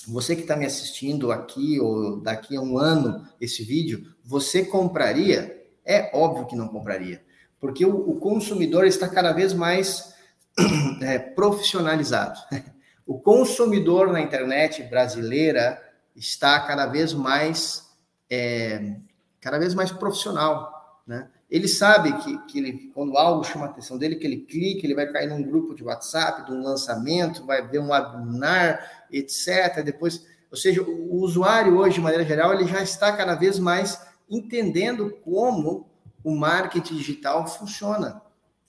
[0.08, 5.58] Você que está me assistindo aqui ou daqui a um ano esse vídeo, você compraria?
[5.86, 7.24] É óbvio que não compraria,
[7.60, 10.14] porque o, o consumidor está cada vez mais
[11.02, 12.40] é, profissionalizado.
[13.10, 15.82] O consumidor na internet brasileira
[16.16, 17.90] está cada vez mais
[18.30, 18.98] é,
[19.42, 21.28] cada vez mais profissional, né?
[21.50, 24.94] Ele sabe que, que ele, quando algo chama a atenção dele, que ele clica, ele
[24.94, 29.84] vai cair num grupo de WhatsApp, de um lançamento, vai ver um webinar, etc.
[29.84, 34.00] Depois, ou seja, o usuário hoje, de maneira geral, ele já está cada vez mais
[34.30, 35.90] entendendo como
[36.24, 38.22] o marketing digital funciona,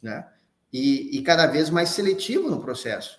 [0.02, 0.26] né?
[0.72, 3.18] E, e cada vez mais seletivo no processo.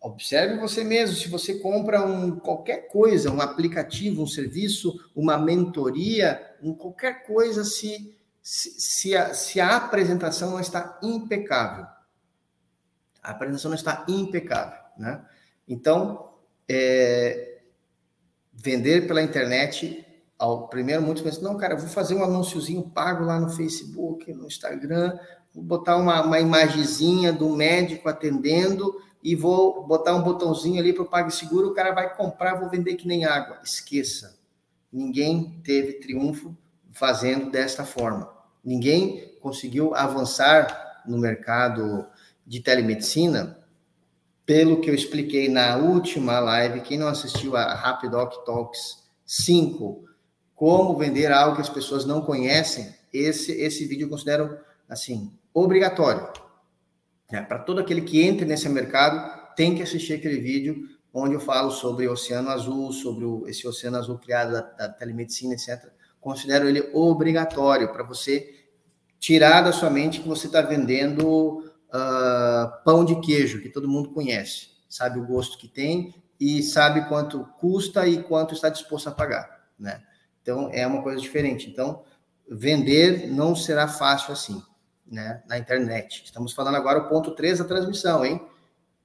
[0.00, 6.54] Observe você mesmo, se você compra um, qualquer coisa, um aplicativo, um serviço, uma mentoria,
[6.62, 11.86] um, qualquer coisa, se, se, se, a, se a apresentação não está impecável.
[13.22, 15.24] A apresentação não está impecável, né?
[15.66, 16.34] Então,
[16.68, 17.62] é,
[18.52, 20.06] vender pela internet,
[20.38, 24.46] ao primeiro muitos pensam, não, cara, vou fazer um anúnciozinho pago lá no Facebook, no
[24.46, 25.18] Instagram,
[25.54, 31.04] vou botar uma, uma imagenzinha do médico atendendo e vou botar um botãozinho ali para
[31.04, 33.58] o PagSeguro, o cara vai comprar, vou vender que nem água.
[33.64, 34.38] Esqueça.
[34.92, 36.54] Ninguém teve triunfo
[36.92, 38.30] fazendo desta forma.
[38.62, 42.06] Ninguém conseguiu avançar no mercado
[42.46, 43.58] de telemedicina
[44.44, 46.82] pelo que eu expliquei na última live.
[46.82, 50.04] Quem não assistiu a Rapidoc Talks 5,
[50.54, 56.28] como vender algo que as pessoas não conhecem, esse, esse vídeo eu considero assim obrigatório
[57.30, 57.42] né?
[57.42, 61.70] Para todo aquele que entre nesse mercado, tem que assistir aquele vídeo onde eu falo
[61.70, 65.90] sobre o Oceano Azul, sobre o, esse Oceano Azul criado da, da telemedicina, etc.
[66.20, 68.66] Considero ele obrigatório para você
[69.18, 74.10] tirar da sua mente que você está vendendo uh, pão de queijo, que todo mundo
[74.10, 79.12] conhece, sabe o gosto que tem e sabe quanto custa e quanto está disposto a
[79.12, 80.02] pagar, né?
[80.42, 81.70] Então, é uma coisa diferente.
[81.70, 82.04] Então,
[82.46, 84.62] vender não será fácil assim
[85.06, 86.22] né, na internet.
[86.24, 88.40] Estamos falando agora o ponto 3 da transmissão, hein?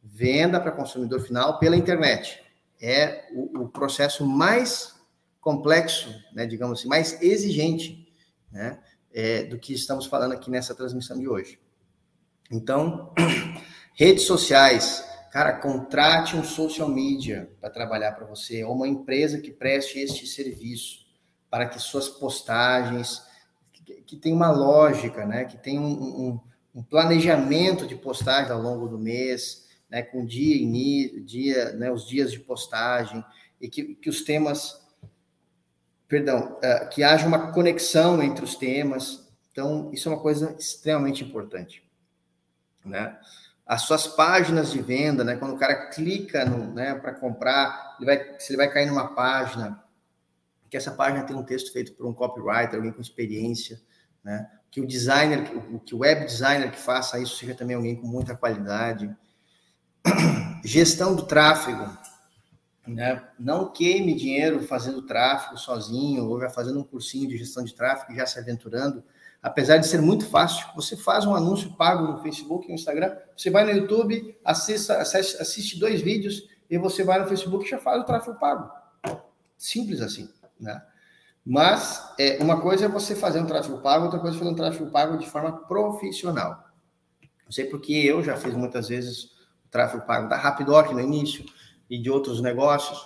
[0.04, 2.42] Venda para consumidor final pela internet.
[2.82, 4.96] É o, o processo mais
[5.42, 8.08] complexo, né, digamos assim, mais exigente,
[8.52, 8.80] né,
[9.14, 11.60] é, do que estamos falando aqui nessa transmissão de hoje.
[12.52, 13.14] Então,
[13.96, 19.52] redes sociais, cara, contrate um social media para trabalhar para você, ou uma empresa que
[19.52, 21.06] preste este serviço,
[21.50, 23.24] para que suas postagens,
[24.06, 25.46] que tem uma lógica, né?
[25.46, 26.40] Que tem um, um,
[26.76, 30.02] um planejamento de postagem ao longo do mês, né?
[30.02, 30.56] Com dia
[31.22, 31.92] dia, né?
[31.92, 33.24] Os dias de postagem
[33.60, 34.82] e que, que os temas,
[36.08, 39.28] perdão, uh, que haja uma conexão entre os temas.
[39.52, 41.84] Então, isso é uma coisa extremamente importante,
[42.86, 43.18] né?
[43.66, 45.36] As suas páginas de venda, né?
[45.36, 49.84] Quando o cara clica né, para comprar, ele vai, se ele vai cair numa página
[50.70, 53.82] que essa página tem um texto feito por um copywriter, alguém com experiência,
[54.24, 54.50] né?
[54.72, 55.44] Que o designer,
[55.86, 59.14] que o web designer que faça isso seja também alguém com muita qualidade.
[60.64, 61.90] Gestão do tráfego,
[62.88, 63.24] né?
[63.40, 68.16] Não queime dinheiro fazendo tráfego sozinho ou já fazendo um cursinho de gestão de tráfego,
[68.16, 69.04] já se aventurando.
[69.42, 73.16] Apesar de ser muito fácil, você faz um anúncio pago no Facebook e no Instagram,
[73.36, 77.80] você vai no YouTube, assista, assiste, dois vídeos e você vai no Facebook e já
[77.80, 78.70] faz o tráfego pago.
[79.58, 80.82] Simples assim, né?
[81.46, 84.56] Mas é, uma coisa é você fazer um tráfego pago, outra coisa é fazer um
[84.56, 86.64] tráfego pago de forma profissional.
[87.46, 89.24] Não sei porque eu já fiz muitas vezes
[89.66, 91.46] o tráfego pago da Rapidoc no início
[91.90, 93.00] e de outros negócios,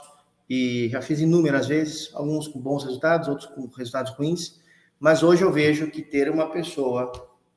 [0.49, 4.59] e já fiz inúmeras vezes, alguns com bons resultados, outros com resultados ruins,
[4.99, 7.11] mas hoje eu vejo que ter uma pessoa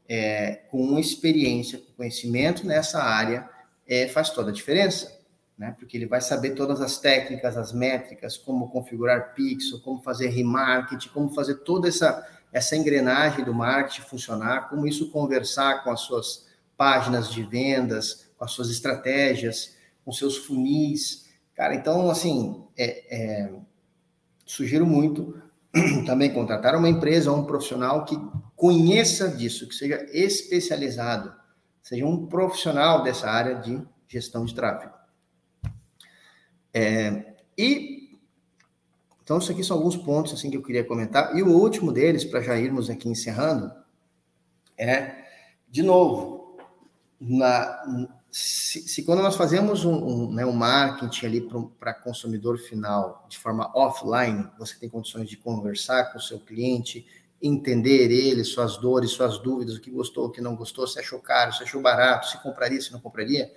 [0.08, 3.48] é, com experiência, com conhecimento nessa área,
[3.88, 5.15] é, faz toda a diferença
[5.56, 5.74] né?
[5.78, 11.08] Porque ele vai saber todas as técnicas, as métricas, como configurar pixel, como fazer remarketing,
[11.08, 16.46] como fazer toda essa essa engrenagem do marketing funcionar, como isso conversar com as suas
[16.74, 21.74] páginas de vendas, com as suas estratégias, com seus funis, cara.
[21.74, 23.52] Então, assim, é, é,
[24.46, 25.42] sugiro muito
[26.06, 28.16] também contratar uma empresa ou um profissional que
[28.54, 31.34] conheça disso, que seja especializado,
[31.82, 34.95] seja um profissional dessa área de gestão de tráfego.
[36.78, 37.96] É, e
[39.24, 41.36] então, isso aqui são alguns pontos assim que eu queria comentar.
[41.36, 43.72] E o último deles, para já irmos aqui encerrando,
[44.78, 45.24] é,
[45.68, 46.56] de novo,
[47.20, 51.48] na, se, se, quando nós fazemos um, um, né, um marketing ali
[51.80, 57.04] para consumidor final de forma offline, você tem condições de conversar com o seu cliente,
[57.42, 61.18] entender ele, suas dores, suas dúvidas, o que gostou, o que não gostou, se achou
[61.18, 63.50] caro, se achou barato, se compraria, se não compraria.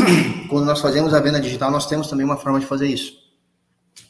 [0.48, 3.26] Quando nós fazemos a venda digital, nós temos também uma forma de fazer isso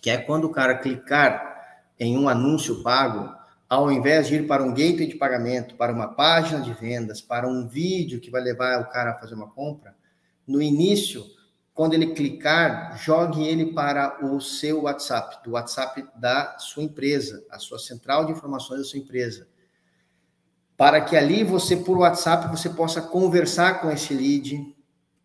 [0.07, 3.35] que é quando o cara clicar em um anúncio pago,
[3.69, 7.49] ao invés de ir para um gateway de pagamento, para uma página de vendas, para
[7.49, 9.97] um vídeo que vai levar o cara a fazer uma compra,
[10.47, 11.25] no início,
[11.75, 17.59] quando ele clicar, jogue ele para o seu WhatsApp, do WhatsApp da sua empresa, a
[17.59, 19.49] sua central de informações da sua empresa.
[20.77, 24.76] Para que ali você, por WhatsApp, você possa conversar com esse lead,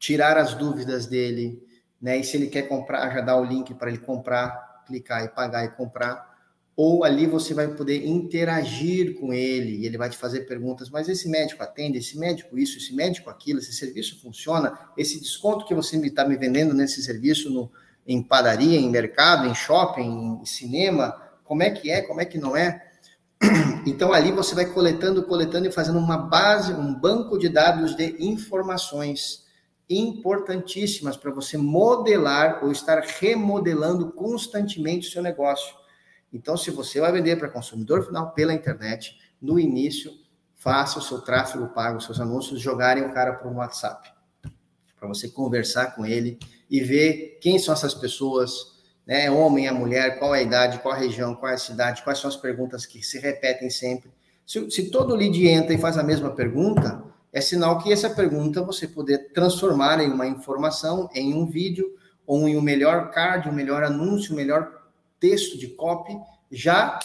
[0.01, 1.61] tirar as dúvidas dele,
[2.01, 2.17] né?
[2.17, 5.63] E se ele quer comprar, já dá o link para ele comprar, clicar e pagar
[5.63, 6.27] e comprar,
[6.75, 11.07] ou ali você vai poder interagir com ele e ele vai te fazer perguntas, mas
[11.07, 15.75] esse médico atende, esse médico isso, esse médico aquilo, esse serviço funciona, esse desconto que
[15.75, 17.71] você está me vendendo nesse serviço no,
[18.07, 22.39] em padaria, em mercado, em shopping, em cinema, como é que é, como é que
[22.39, 22.83] não é?
[23.85, 28.15] Então ali você vai coletando, coletando e fazendo uma base, um banco de dados de
[28.19, 29.41] informações
[29.89, 35.75] importantíssimas para você modelar ou estar remodelando constantemente o seu negócio.
[36.33, 40.11] Então, se você vai vender para consumidor final pela internet, no início,
[40.55, 44.09] faça o seu tráfego pago, os seus anúncios, jogarem o cara para um WhatsApp,
[44.97, 46.37] para você conversar com ele
[46.69, 49.29] e ver quem são essas pessoas, né?
[49.29, 52.19] Homem, a mulher, qual é a idade, qual a região, qual é a cidade, quais
[52.19, 54.11] são as perguntas que se repetem sempre.
[54.45, 57.03] Se, se todo lead entra e faz a mesma pergunta,
[57.33, 61.95] é sinal que essa pergunta você poder transformar em uma informação, em um vídeo,
[62.27, 64.81] ou em um melhor card, um melhor anúncio, um melhor
[65.19, 66.17] texto de copy,
[66.51, 66.99] já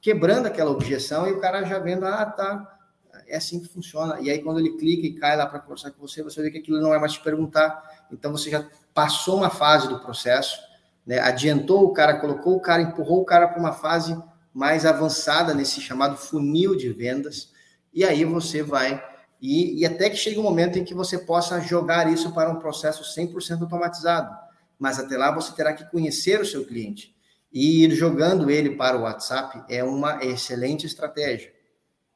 [0.00, 2.78] quebrando aquela objeção e o cara já vendo, ah, tá,
[3.26, 4.20] é assim que funciona.
[4.20, 6.58] E aí, quando ele clica e cai lá para conversar com você, você vê que
[6.58, 7.82] aquilo não é mais te perguntar.
[8.10, 10.58] Então, você já passou uma fase do processo,
[11.06, 11.18] né?
[11.18, 14.20] adiantou o cara, colocou o cara, empurrou o cara para uma fase
[14.52, 17.52] mais avançada nesse chamado funil de vendas.
[17.92, 19.02] E aí, você vai
[19.42, 22.60] e, e até que chegue um momento em que você possa jogar isso para um
[22.60, 24.32] processo 100% automatizado.
[24.78, 27.12] Mas até lá você terá que conhecer o seu cliente.
[27.52, 31.52] E ir jogando ele para o WhatsApp é uma excelente estratégia.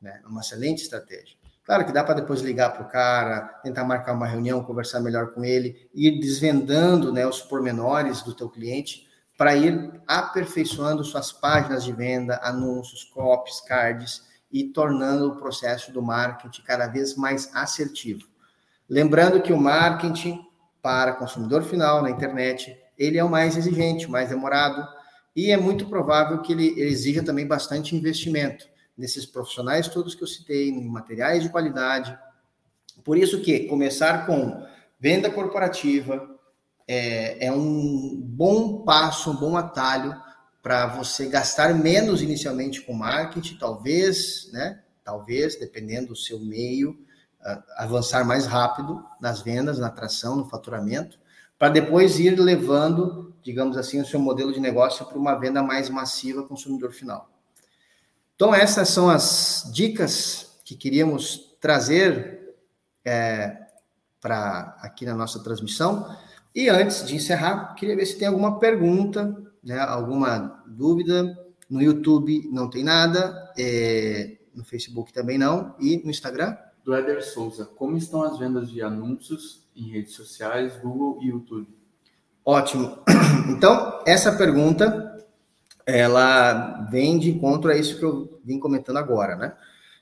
[0.01, 0.22] Né?
[0.24, 1.37] Uma excelente estratégia.
[1.64, 5.33] Claro que dá para depois ligar para o cara, tentar marcar uma reunião, conversar melhor
[5.33, 9.05] com ele, ir desvendando né, os pormenores do teu cliente
[9.37, 16.03] para ir aperfeiçoando suas páginas de venda, anúncios, copies, cards e tornando o processo do
[16.03, 18.26] marketing cada vez mais assertivo.
[18.88, 20.47] Lembrando que o marketing
[20.80, 24.86] para consumidor final na internet, ele é o mais exigente, o mais demorado,
[25.34, 30.28] e é muito provável que ele exija também bastante investimento nesses profissionais todos que eu
[30.28, 32.16] citei, em materiais de qualidade.
[33.05, 34.64] Por isso que começar com
[34.99, 36.26] venda corporativa
[36.88, 40.16] é, é um bom passo, um bom atalho
[40.67, 44.83] para você gastar menos inicialmente com marketing, talvez, né?
[45.05, 46.91] Talvez, dependendo do seu meio,
[47.41, 51.21] uh, avançar mais rápido nas vendas, na atração, no faturamento,
[51.57, 55.89] para depois ir levando, digamos assim, o seu modelo de negócio para uma venda mais
[55.89, 57.31] massiva consumidor final.
[58.35, 62.57] Então, essas são as dicas que queríamos trazer
[63.05, 63.57] é,
[64.21, 66.12] para aqui na nossa transmissão.
[66.53, 71.37] E antes de encerrar, queria ver se tem alguma pergunta né, alguma dúvida,
[71.69, 76.57] no YouTube não tem nada, é, no Facebook também não, e no Instagram?
[76.85, 81.69] Do Eder Souza, como estão as vendas de anúncios em redes sociais, Google e YouTube?
[82.45, 82.99] Ótimo.
[83.49, 85.25] Então, essa pergunta,
[85.87, 89.53] ela vem de encontro a isso que eu vim comentando agora, né?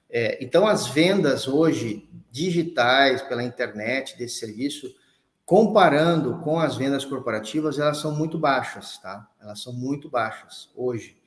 [0.09, 4.91] É, então, as vendas hoje digitais pela internet desse serviço,
[5.45, 9.29] Comparando com as vendas corporativas, elas são muito baixas, tá?
[9.41, 11.19] Elas são muito baixas hoje.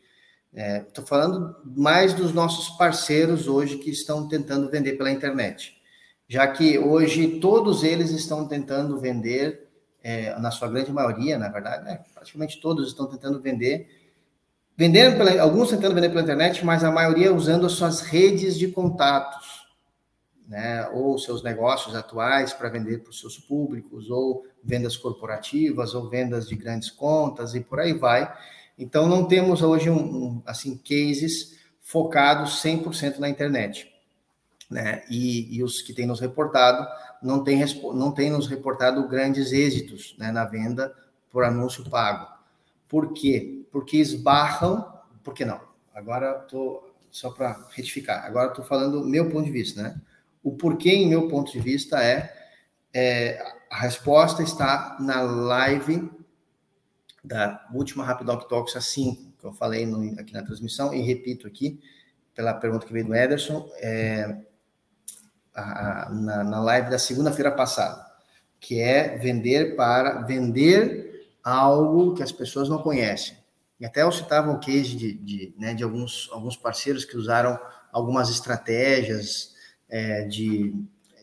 [0.52, 5.80] Estou é, falando mais dos nossos parceiros hoje que estão tentando vender pela internet,
[6.28, 9.68] já que hoje todos eles estão tentando vender,
[10.02, 12.04] é, na sua grande maioria, na verdade, né?
[12.14, 13.88] praticamente todos estão tentando vender,
[14.76, 18.70] vendendo pela, alguns tentando vender pela internet, mas a maioria usando as suas redes de
[18.70, 19.57] contatos
[20.48, 26.08] né, ou seus negócios atuais para vender para os seus públicos, ou vendas corporativas, ou
[26.08, 28.34] vendas de grandes contas e por aí vai.
[28.78, 33.92] Então não temos hoje um, um assim cases focados 100% na internet.
[34.70, 35.04] Né?
[35.10, 36.86] E, e, os que têm nos reportado
[37.22, 40.94] não têm, não têm nos reportado grandes êxitos né, na venda
[41.30, 42.28] por anúncio pago.
[42.88, 43.66] Por quê?
[43.72, 44.86] Porque esbarram.
[45.24, 45.62] Por que não?
[45.94, 48.26] Agora estou só para retificar.
[48.26, 50.02] Agora estou falando meu ponto de vista, né?
[50.44, 52.34] O porquê, em meu ponto de vista, é,
[52.94, 56.10] é a resposta está na live
[57.24, 61.46] da última Rapidoc Talks a 5, que eu falei no, aqui na transmissão, e repito
[61.46, 61.82] aqui,
[62.34, 64.38] pela pergunta que veio do Ederson, é,
[65.54, 68.06] a, na, na live da segunda-feira passada,
[68.60, 73.38] que é vender para vender algo que as pessoas não conhecem.
[73.80, 77.60] E até eu citava um case de, de, né, de alguns, alguns parceiros que usaram
[77.92, 79.56] algumas estratégias
[79.90, 80.74] é, de,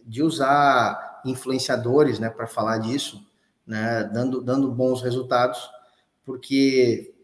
[0.06, 3.26] de usar influenciadores né, para falar disso,
[3.66, 5.58] né, dando, dando bons resultados,
[6.24, 7.14] porque,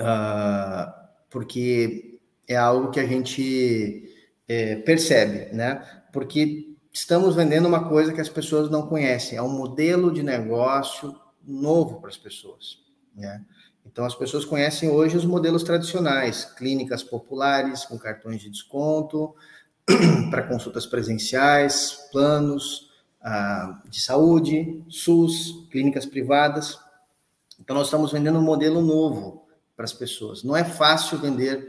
[0.00, 0.92] uh,
[1.30, 2.18] porque
[2.48, 4.14] é algo que a gente
[4.48, 5.82] é, percebe, né?
[6.12, 11.18] Porque estamos vendendo uma coisa que as pessoas não conhecem, é um modelo de negócio
[11.42, 12.78] novo para as pessoas,
[13.14, 13.44] né?
[13.86, 19.34] Então, as pessoas conhecem hoje os modelos tradicionais, clínicas populares com cartões de desconto,
[20.30, 22.90] para consultas presenciais, planos
[23.22, 26.78] ah, de saúde, SUS, clínicas privadas.
[27.60, 30.42] Então, nós estamos vendendo um modelo novo para as pessoas.
[30.42, 31.68] Não é fácil vender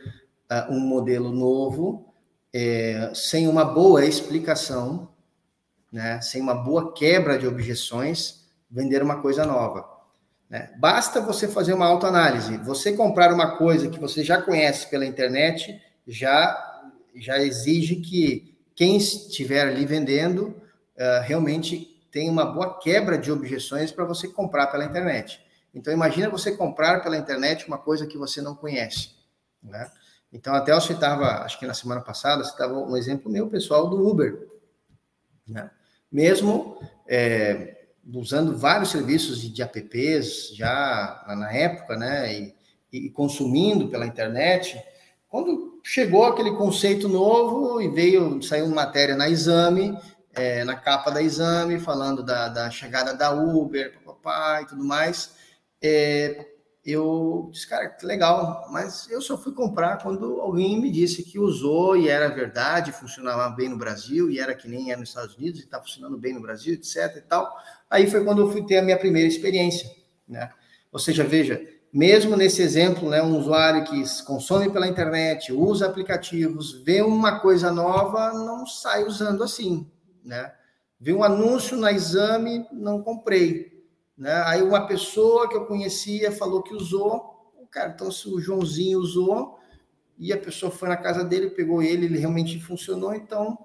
[0.49, 2.13] ah, um modelo novo
[2.53, 5.09] é, sem uma boa explicação,
[5.91, 9.86] né, sem uma boa quebra de objeções, vender uma coisa nova.
[10.49, 10.74] Né?
[10.78, 12.57] Basta você fazer uma autoanálise.
[12.59, 16.74] Você comprar uma coisa que você já conhece pela internet já,
[17.18, 20.47] já exige que quem estiver ali vendendo
[20.97, 25.43] uh, realmente tenha uma boa quebra de objeções para você comprar pela internet.
[25.74, 29.09] Então, imagina você comprar pela internet uma coisa que você não conhece.
[29.61, 29.91] Né?
[30.32, 34.07] Então, até eu citava, acho que na semana passada, citava um exemplo meu, pessoal, do
[34.07, 34.47] Uber.
[35.45, 35.70] Né?
[36.09, 42.55] Mesmo é, usando vários serviços de, de apps já na época, né, e,
[42.91, 44.82] e, consumindo pela internet,
[45.28, 49.95] quando chegou aquele conceito novo e veio, saiu uma matéria na Exame,
[50.33, 55.36] é, na capa da Exame, falando da, da chegada da Uber, papai e tudo mais,
[55.79, 56.43] é,
[56.83, 61.38] eu disse, cara, que legal, mas eu só fui comprar quando alguém me disse que
[61.38, 65.36] usou e era verdade, funcionava bem no Brasil, e era que nem é nos Estados
[65.36, 67.55] Unidos, e está funcionando bem no Brasil, etc e tal.
[67.88, 69.88] Aí foi quando eu fui ter a minha primeira experiência,
[70.27, 70.49] né?
[70.91, 71.61] Ou seja, veja,
[71.95, 77.71] mesmo nesse exemplo, né, um usuário que consome pela internet, usa aplicativos, vê uma coisa
[77.71, 79.89] nova, não sai usando assim,
[80.21, 80.51] né?
[80.99, 83.87] Vê um anúncio na exame, não comprei,
[84.17, 84.43] né?
[84.45, 88.99] Aí uma pessoa que eu conhecia falou que usou, o cara, então se o Joãozinho
[88.99, 89.57] usou
[90.17, 93.57] e a pessoa foi na casa dele, pegou ele, ele realmente funcionou, então,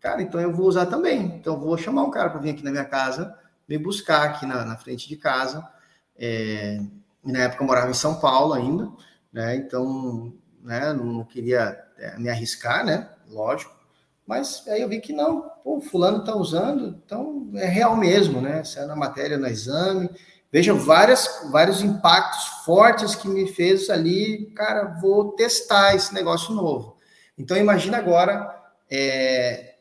[0.00, 1.22] cara, então eu vou usar também.
[1.40, 3.34] Então vou chamar um cara para vir aqui na minha casa,
[3.66, 5.66] me buscar aqui na, na frente de casa.
[6.14, 6.78] É,
[7.24, 8.90] na época eu morava em São Paulo ainda,
[9.32, 9.56] né?
[9.56, 13.08] Então, né, não queria é, me arriscar, né?
[13.28, 13.78] Lógico.
[14.26, 18.62] Mas aí eu vi que não, pô, fulano está usando, então é real mesmo, né?
[18.62, 20.08] Saiu na matéria, no exame.
[20.52, 26.96] Veja várias, vários impactos fortes que me fez ali, cara, vou testar esse negócio novo.
[27.38, 28.52] Então imagina agora
[28.90, 29.74] é,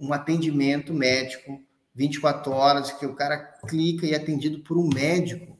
[0.00, 1.60] um atendimento médico
[1.94, 5.53] 24 horas que o cara clica e é atendido por um médico.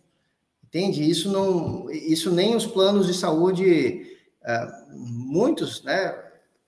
[0.75, 1.09] Entende?
[1.09, 6.21] Isso não, isso nem os planos de saúde, uh, muitos, né?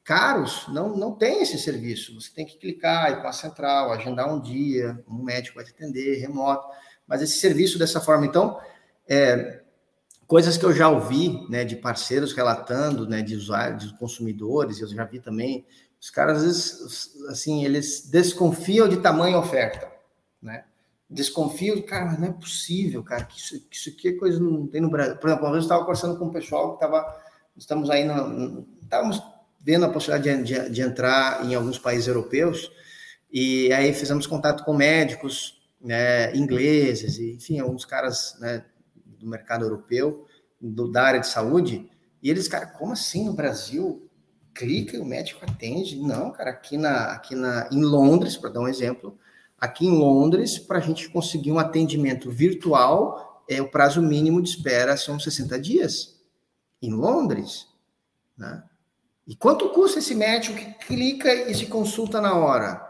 [0.05, 2.15] caros não, não tem esse serviço.
[2.15, 5.73] Você tem que clicar, ir para a central, agendar um dia, um médico vai te
[5.73, 6.65] atender, remoto.
[7.05, 8.61] Mas esse serviço dessa forma, então,
[9.09, 9.63] é,
[10.25, 14.87] coisas que eu já ouvi, né, de parceiros relatando, né, de usuários, de consumidores, eu
[14.87, 15.67] já vi também,
[16.01, 19.91] os caras, às vezes, assim, eles desconfiam de tamanha oferta,
[20.41, 20.65] né?
[21.09, 24.67] Desconfiam, cara, mas não é possível, cara, que isso, que isso aqui é coisa não
[24.67, 25.17] tem no Brasil.
[25.17, 27.17] Por exemplo, uma vez eu estava conversando com um pessoal que estava,
[27.57, 29.23] estamos aí, no, estávamos
[29.61, 32.71] vendo a possibilidade de, de, de, entrar em alguns países europeus,
[33.31, 38.65] e aí fizemos contato com médicos né, ingleses, e, enfim, alguns caras né,
[39.05, 40.27] do mercado europeu,
[40.61, 41.89] do, da área de saúde,
[42.23, 44.03] e eles, cara, como assim no Brasil?
[44.53, 45.97] Clica e o médico atende?
[45.97, 49.17] Não, cara, aqui, na, aqui na, em Londres, para dar um exemplo,
[49.59, 54.51] aqui em Londres, para a gente conseguir um atendimento virtual, é, o prazo mínimo de
[54.51, 56.21] espera são 60 dias.
[56.81, 57.67] Em Londres,
[58.37, 58.63] né?
[59.27, 62.81] E quanto custa esse médico que clica e se consulta na hora?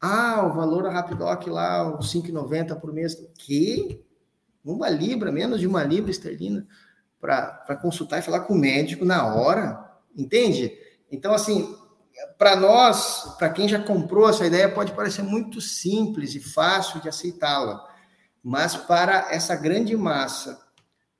[0.00, 3.16] Ah, o valor da Rapidoc lá, os 5,90 por mês.
[3.38, 4.04] Que?
[4.64, 6.66] Uma libra, menos de uma libra esterlina,
[7.20, 9.84] para consultar e falar com o médico na hora?
[10.16, 10.72] entende?
[11.10, 11.76] Então, assim,
[12.44, 17.08] para nós, para quem já comprou essa ideia, pode parecer muito simples e fácil de
[17.08, 17.82] aceitá-la,
[18.42, 20.60] mas para essa grande massa,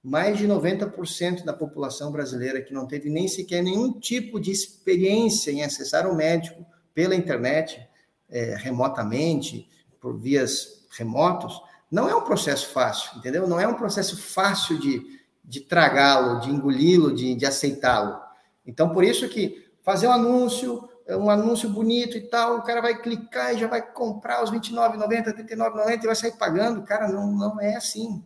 [0.03, 5.51] mais de 90% da população brasileira que não teve nem sequer nenhum tipo de experiência
[5.51, 6.63] em acessar o médico
[6.93, 7.81] pela internet,
[8.29, 9.67] é, remotamente,
[9.99, 11.59] por vias remotos,
[11.91, 13.49] não é um processo fácil, entendeu?
[13.49, 15.03] Não é um processo fácil de,
[15.43, 18.21] de tragá-lo, de engoli-lo, de, de aceitá-lo.
[18.67, 23.01] Então, por isso que fazer um anúncio, um anúncio bonito e tal, o cara vai
[23.01, 26.83] clicar e já vai comprar os R$29,90, R$39,90 e vai sair pagando.
[26.83, 28.25] Cara, não, não é assim.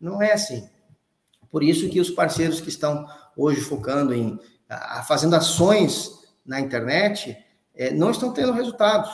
[0.00, 0.68] Não é assim.
[1.50, 3.06] Por isso que os parceiros que estão
[3.36, 4.38] hoje focando em
[4.68, 6.10] a, fazendo ações
[6.44, 7.36] na internet
[7.74, 9.10] é, não estão tendo resultados,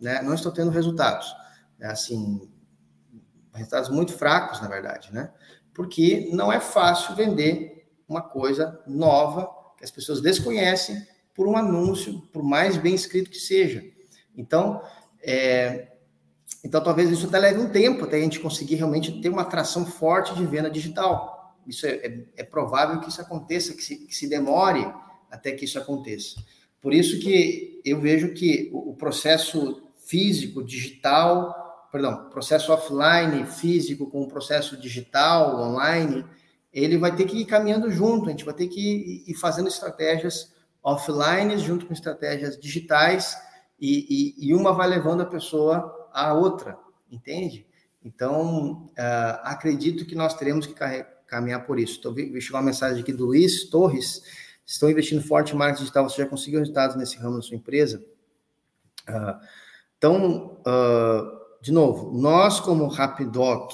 [0.00, 0.22] né?
[0.22, 1.34] Não estão tendo resultados.
[1.80, 2.48] É, assim,
[3.52, 5.32] resultados muito fracos, na verdade, né?
[5.72, 11.04] Porque não é fácil vender uma coisa nova que as pessoas desconhecem
[11.34, 13.84] por um anúncio, por mais bem escrito que seja.
[14.36, 14.80] Então,
[15.22, 15.88] é,
[16.62, 19.84] então talvez isso até leve um tempo até a gente conseguir realmente ter uma atração
[19.84, 21.56] forte de venda digital.
[21.66, 24.86] Isso é, é, é provável que isso aconteça, que se, que se, demore
[25.30, 26.36] até que isso aconteça.
[26.80, 34.06] Por isso que eu vejo que o, o processo físico, digital, perdão, processo offline, físico
[34.06, 36.24] com o processo digital, online,
[36.72, 40.53] ele vai ter que ir caminhando junto, a gente vai ter que ir fazendo estratégias
[40.84, 43.34] offline junto com estratégias digitais
[43.80, 46.78] e, e, e uma vai levando a pessoa à outra,
[47.10, 47.66] entende?
[48.04, 50.74] Então, uh, acredito que nós teremos que
[51.26, 51.94] caminhar por isso.
[51.94, 54.22] Estou vendo uma mensagem aqui do Luiz Torres.
[54.66, 56.08] Estou investindo forte em marketing digital.
[56.08, 58.04] Você já conseguiu resultados nesse ramo da sua empresa?
[59.08, 59.40] Uh,
[59.96, 63.72] então, uh, de novo, nós como Rapidoc,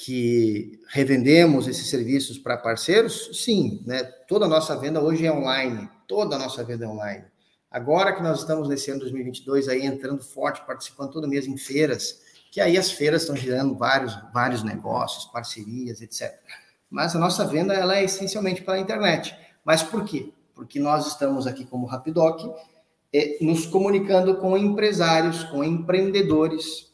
[0.00, 4.04] que revendemos esses serviços para parceiros, sim, né?
[4.28, 7.24] Toda a nossa venda hoje é online, toda a nossa venda é online.
[7.68, 12.20] Agora que nós estamos nesse ano 2022 aí entrando forte, participando todo mês em feiras,
[12.52, 16.32] que aí as feiras estão gerando vários, vários negócios, parcerias, etc.
[16.88, 19.36] Mas a nossa venda ela é essencialmente pela internet.
[19.64, 20.32] Mas por quê?
[20.54, 22.40] Porque nós estamos aqui como Rapidoc
[23.12, 26.87] é, nos comunicando com empresários, com empreendedores,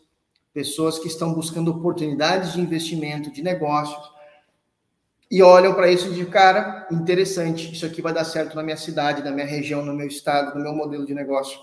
[0.55, 4.15] pessoas que estão buscando oportunidades de investimento, de negócios,
[5.31, 9.23] e olham para isso de cara, interessante, isso aqui vai dar certo na minha cidade,
[9.23, 11.59] na minha região, no meu estado, no meu modelo de negócio.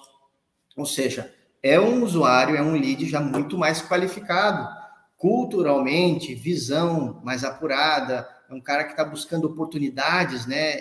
[0.76, 1.34] Ou seja,
[1.64, 4.68] é um usuário, é um lead já muito mais qualificado,
[5.16, 10.74] culturalmente, visão mais apurada, é um cara que está buscando oportunidades, né?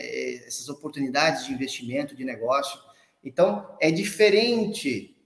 [0.45, 2.77] Essas oportunidades de investimento, de negócio.
[3.23, 5.17] Então, é diferente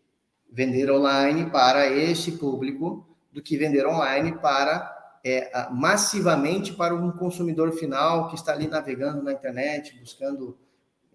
[0.54, 4.88] vender online para esse público do que vender online para
[5.24, 10.56] é, massivamente para um consumidor final que está ali navegando na internet, buscando,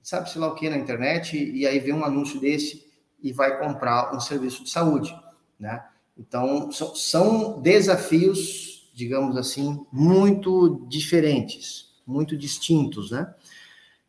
[0.03, 2.85] sabe-se lá o que na internet, e aí vê um anúncio desse
[3.23, 5.15] e vai comprar um serviço de saúde,
[5.57, 5.85] né?
[6.17, 13.33] Então, são, são desafios, digamos assim, muito diferentes, muito distintos, né?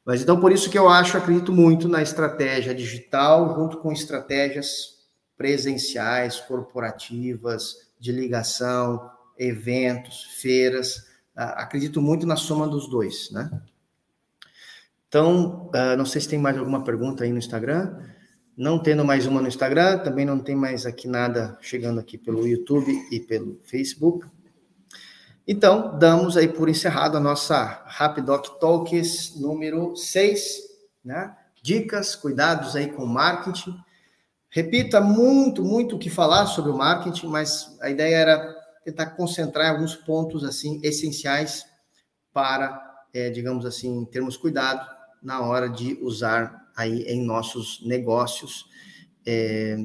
[0.04, 4.99] Mas então, por isso que eu acho, acredito muito na estratégia digital junto com estratégias
[5.40, 11.06] presenciais, corporativas, de ligação, eventos, feiras.
[11.34, 13.50] Ah, acredito muito na soma dos dois, né?
[15.08, 18.02] Então, ah, não sei se tem mais alguma pergunta aí no Instagram.
[18.54, 22.46] Não tendo mais uma no Instagram, também não tem mais aqui nada chegando aqui pelo
[22.46, 24.26] YouTube e pelo Facebook.
[25.48, 30.60] Então, damos aí por encerrado a nossa Rapidoc Talks número 6,
[31.02, 31.34] né?
[31.62, 33.74] Dicas, cuidados aí com marketing.
[34.50, 39.70] Repita muito, muito o que falar sobre o marketing, mas a ideia era tentar concentrar
[39.70, 41.64] alguns pontos assim essenciais
[42.32, 42.80] para,
[43.14, 44.84] é, digamos assim, termos cuidado
[45.22, 48.66] na hora de usar aí em nossos negócios,
[49.24, 49.76] é,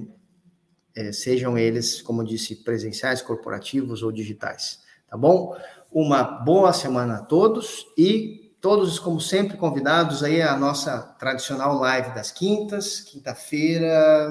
[0.95, 4.79] é, sejam eles, como disse, presenciais, corporativos ou digitais.
[5.07, 5.55] Tá bom?
[5.91, 12.15] Uma boa semana a todos e Todos, como sempre, convidados aí à nossa tradicional live
[12.15, 14.27] das quintas, quinta-feira,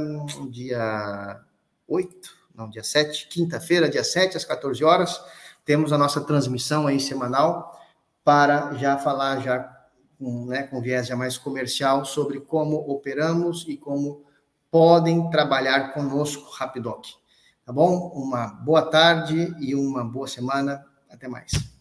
[0.51, 1.41] dia
[1.87, 5.25] 8, não, dia 7, quinta-feira, dia 7, às 14 horas,
[5.65, 7.81] temos a nossa transmissão aí semanal
[8.25, 9.73] para já falar já
[10.19, 14.25] com, né, com viés já mais comercial sobre como operamos e como
[14.69, 17.07] podem trabalhar conosco Rapidoc.
[17.65, 18.09] Tá bom?
[18.09, 20.85] Uma boa tarde e uma boa semana.
[21.09, 21.74] Até mais.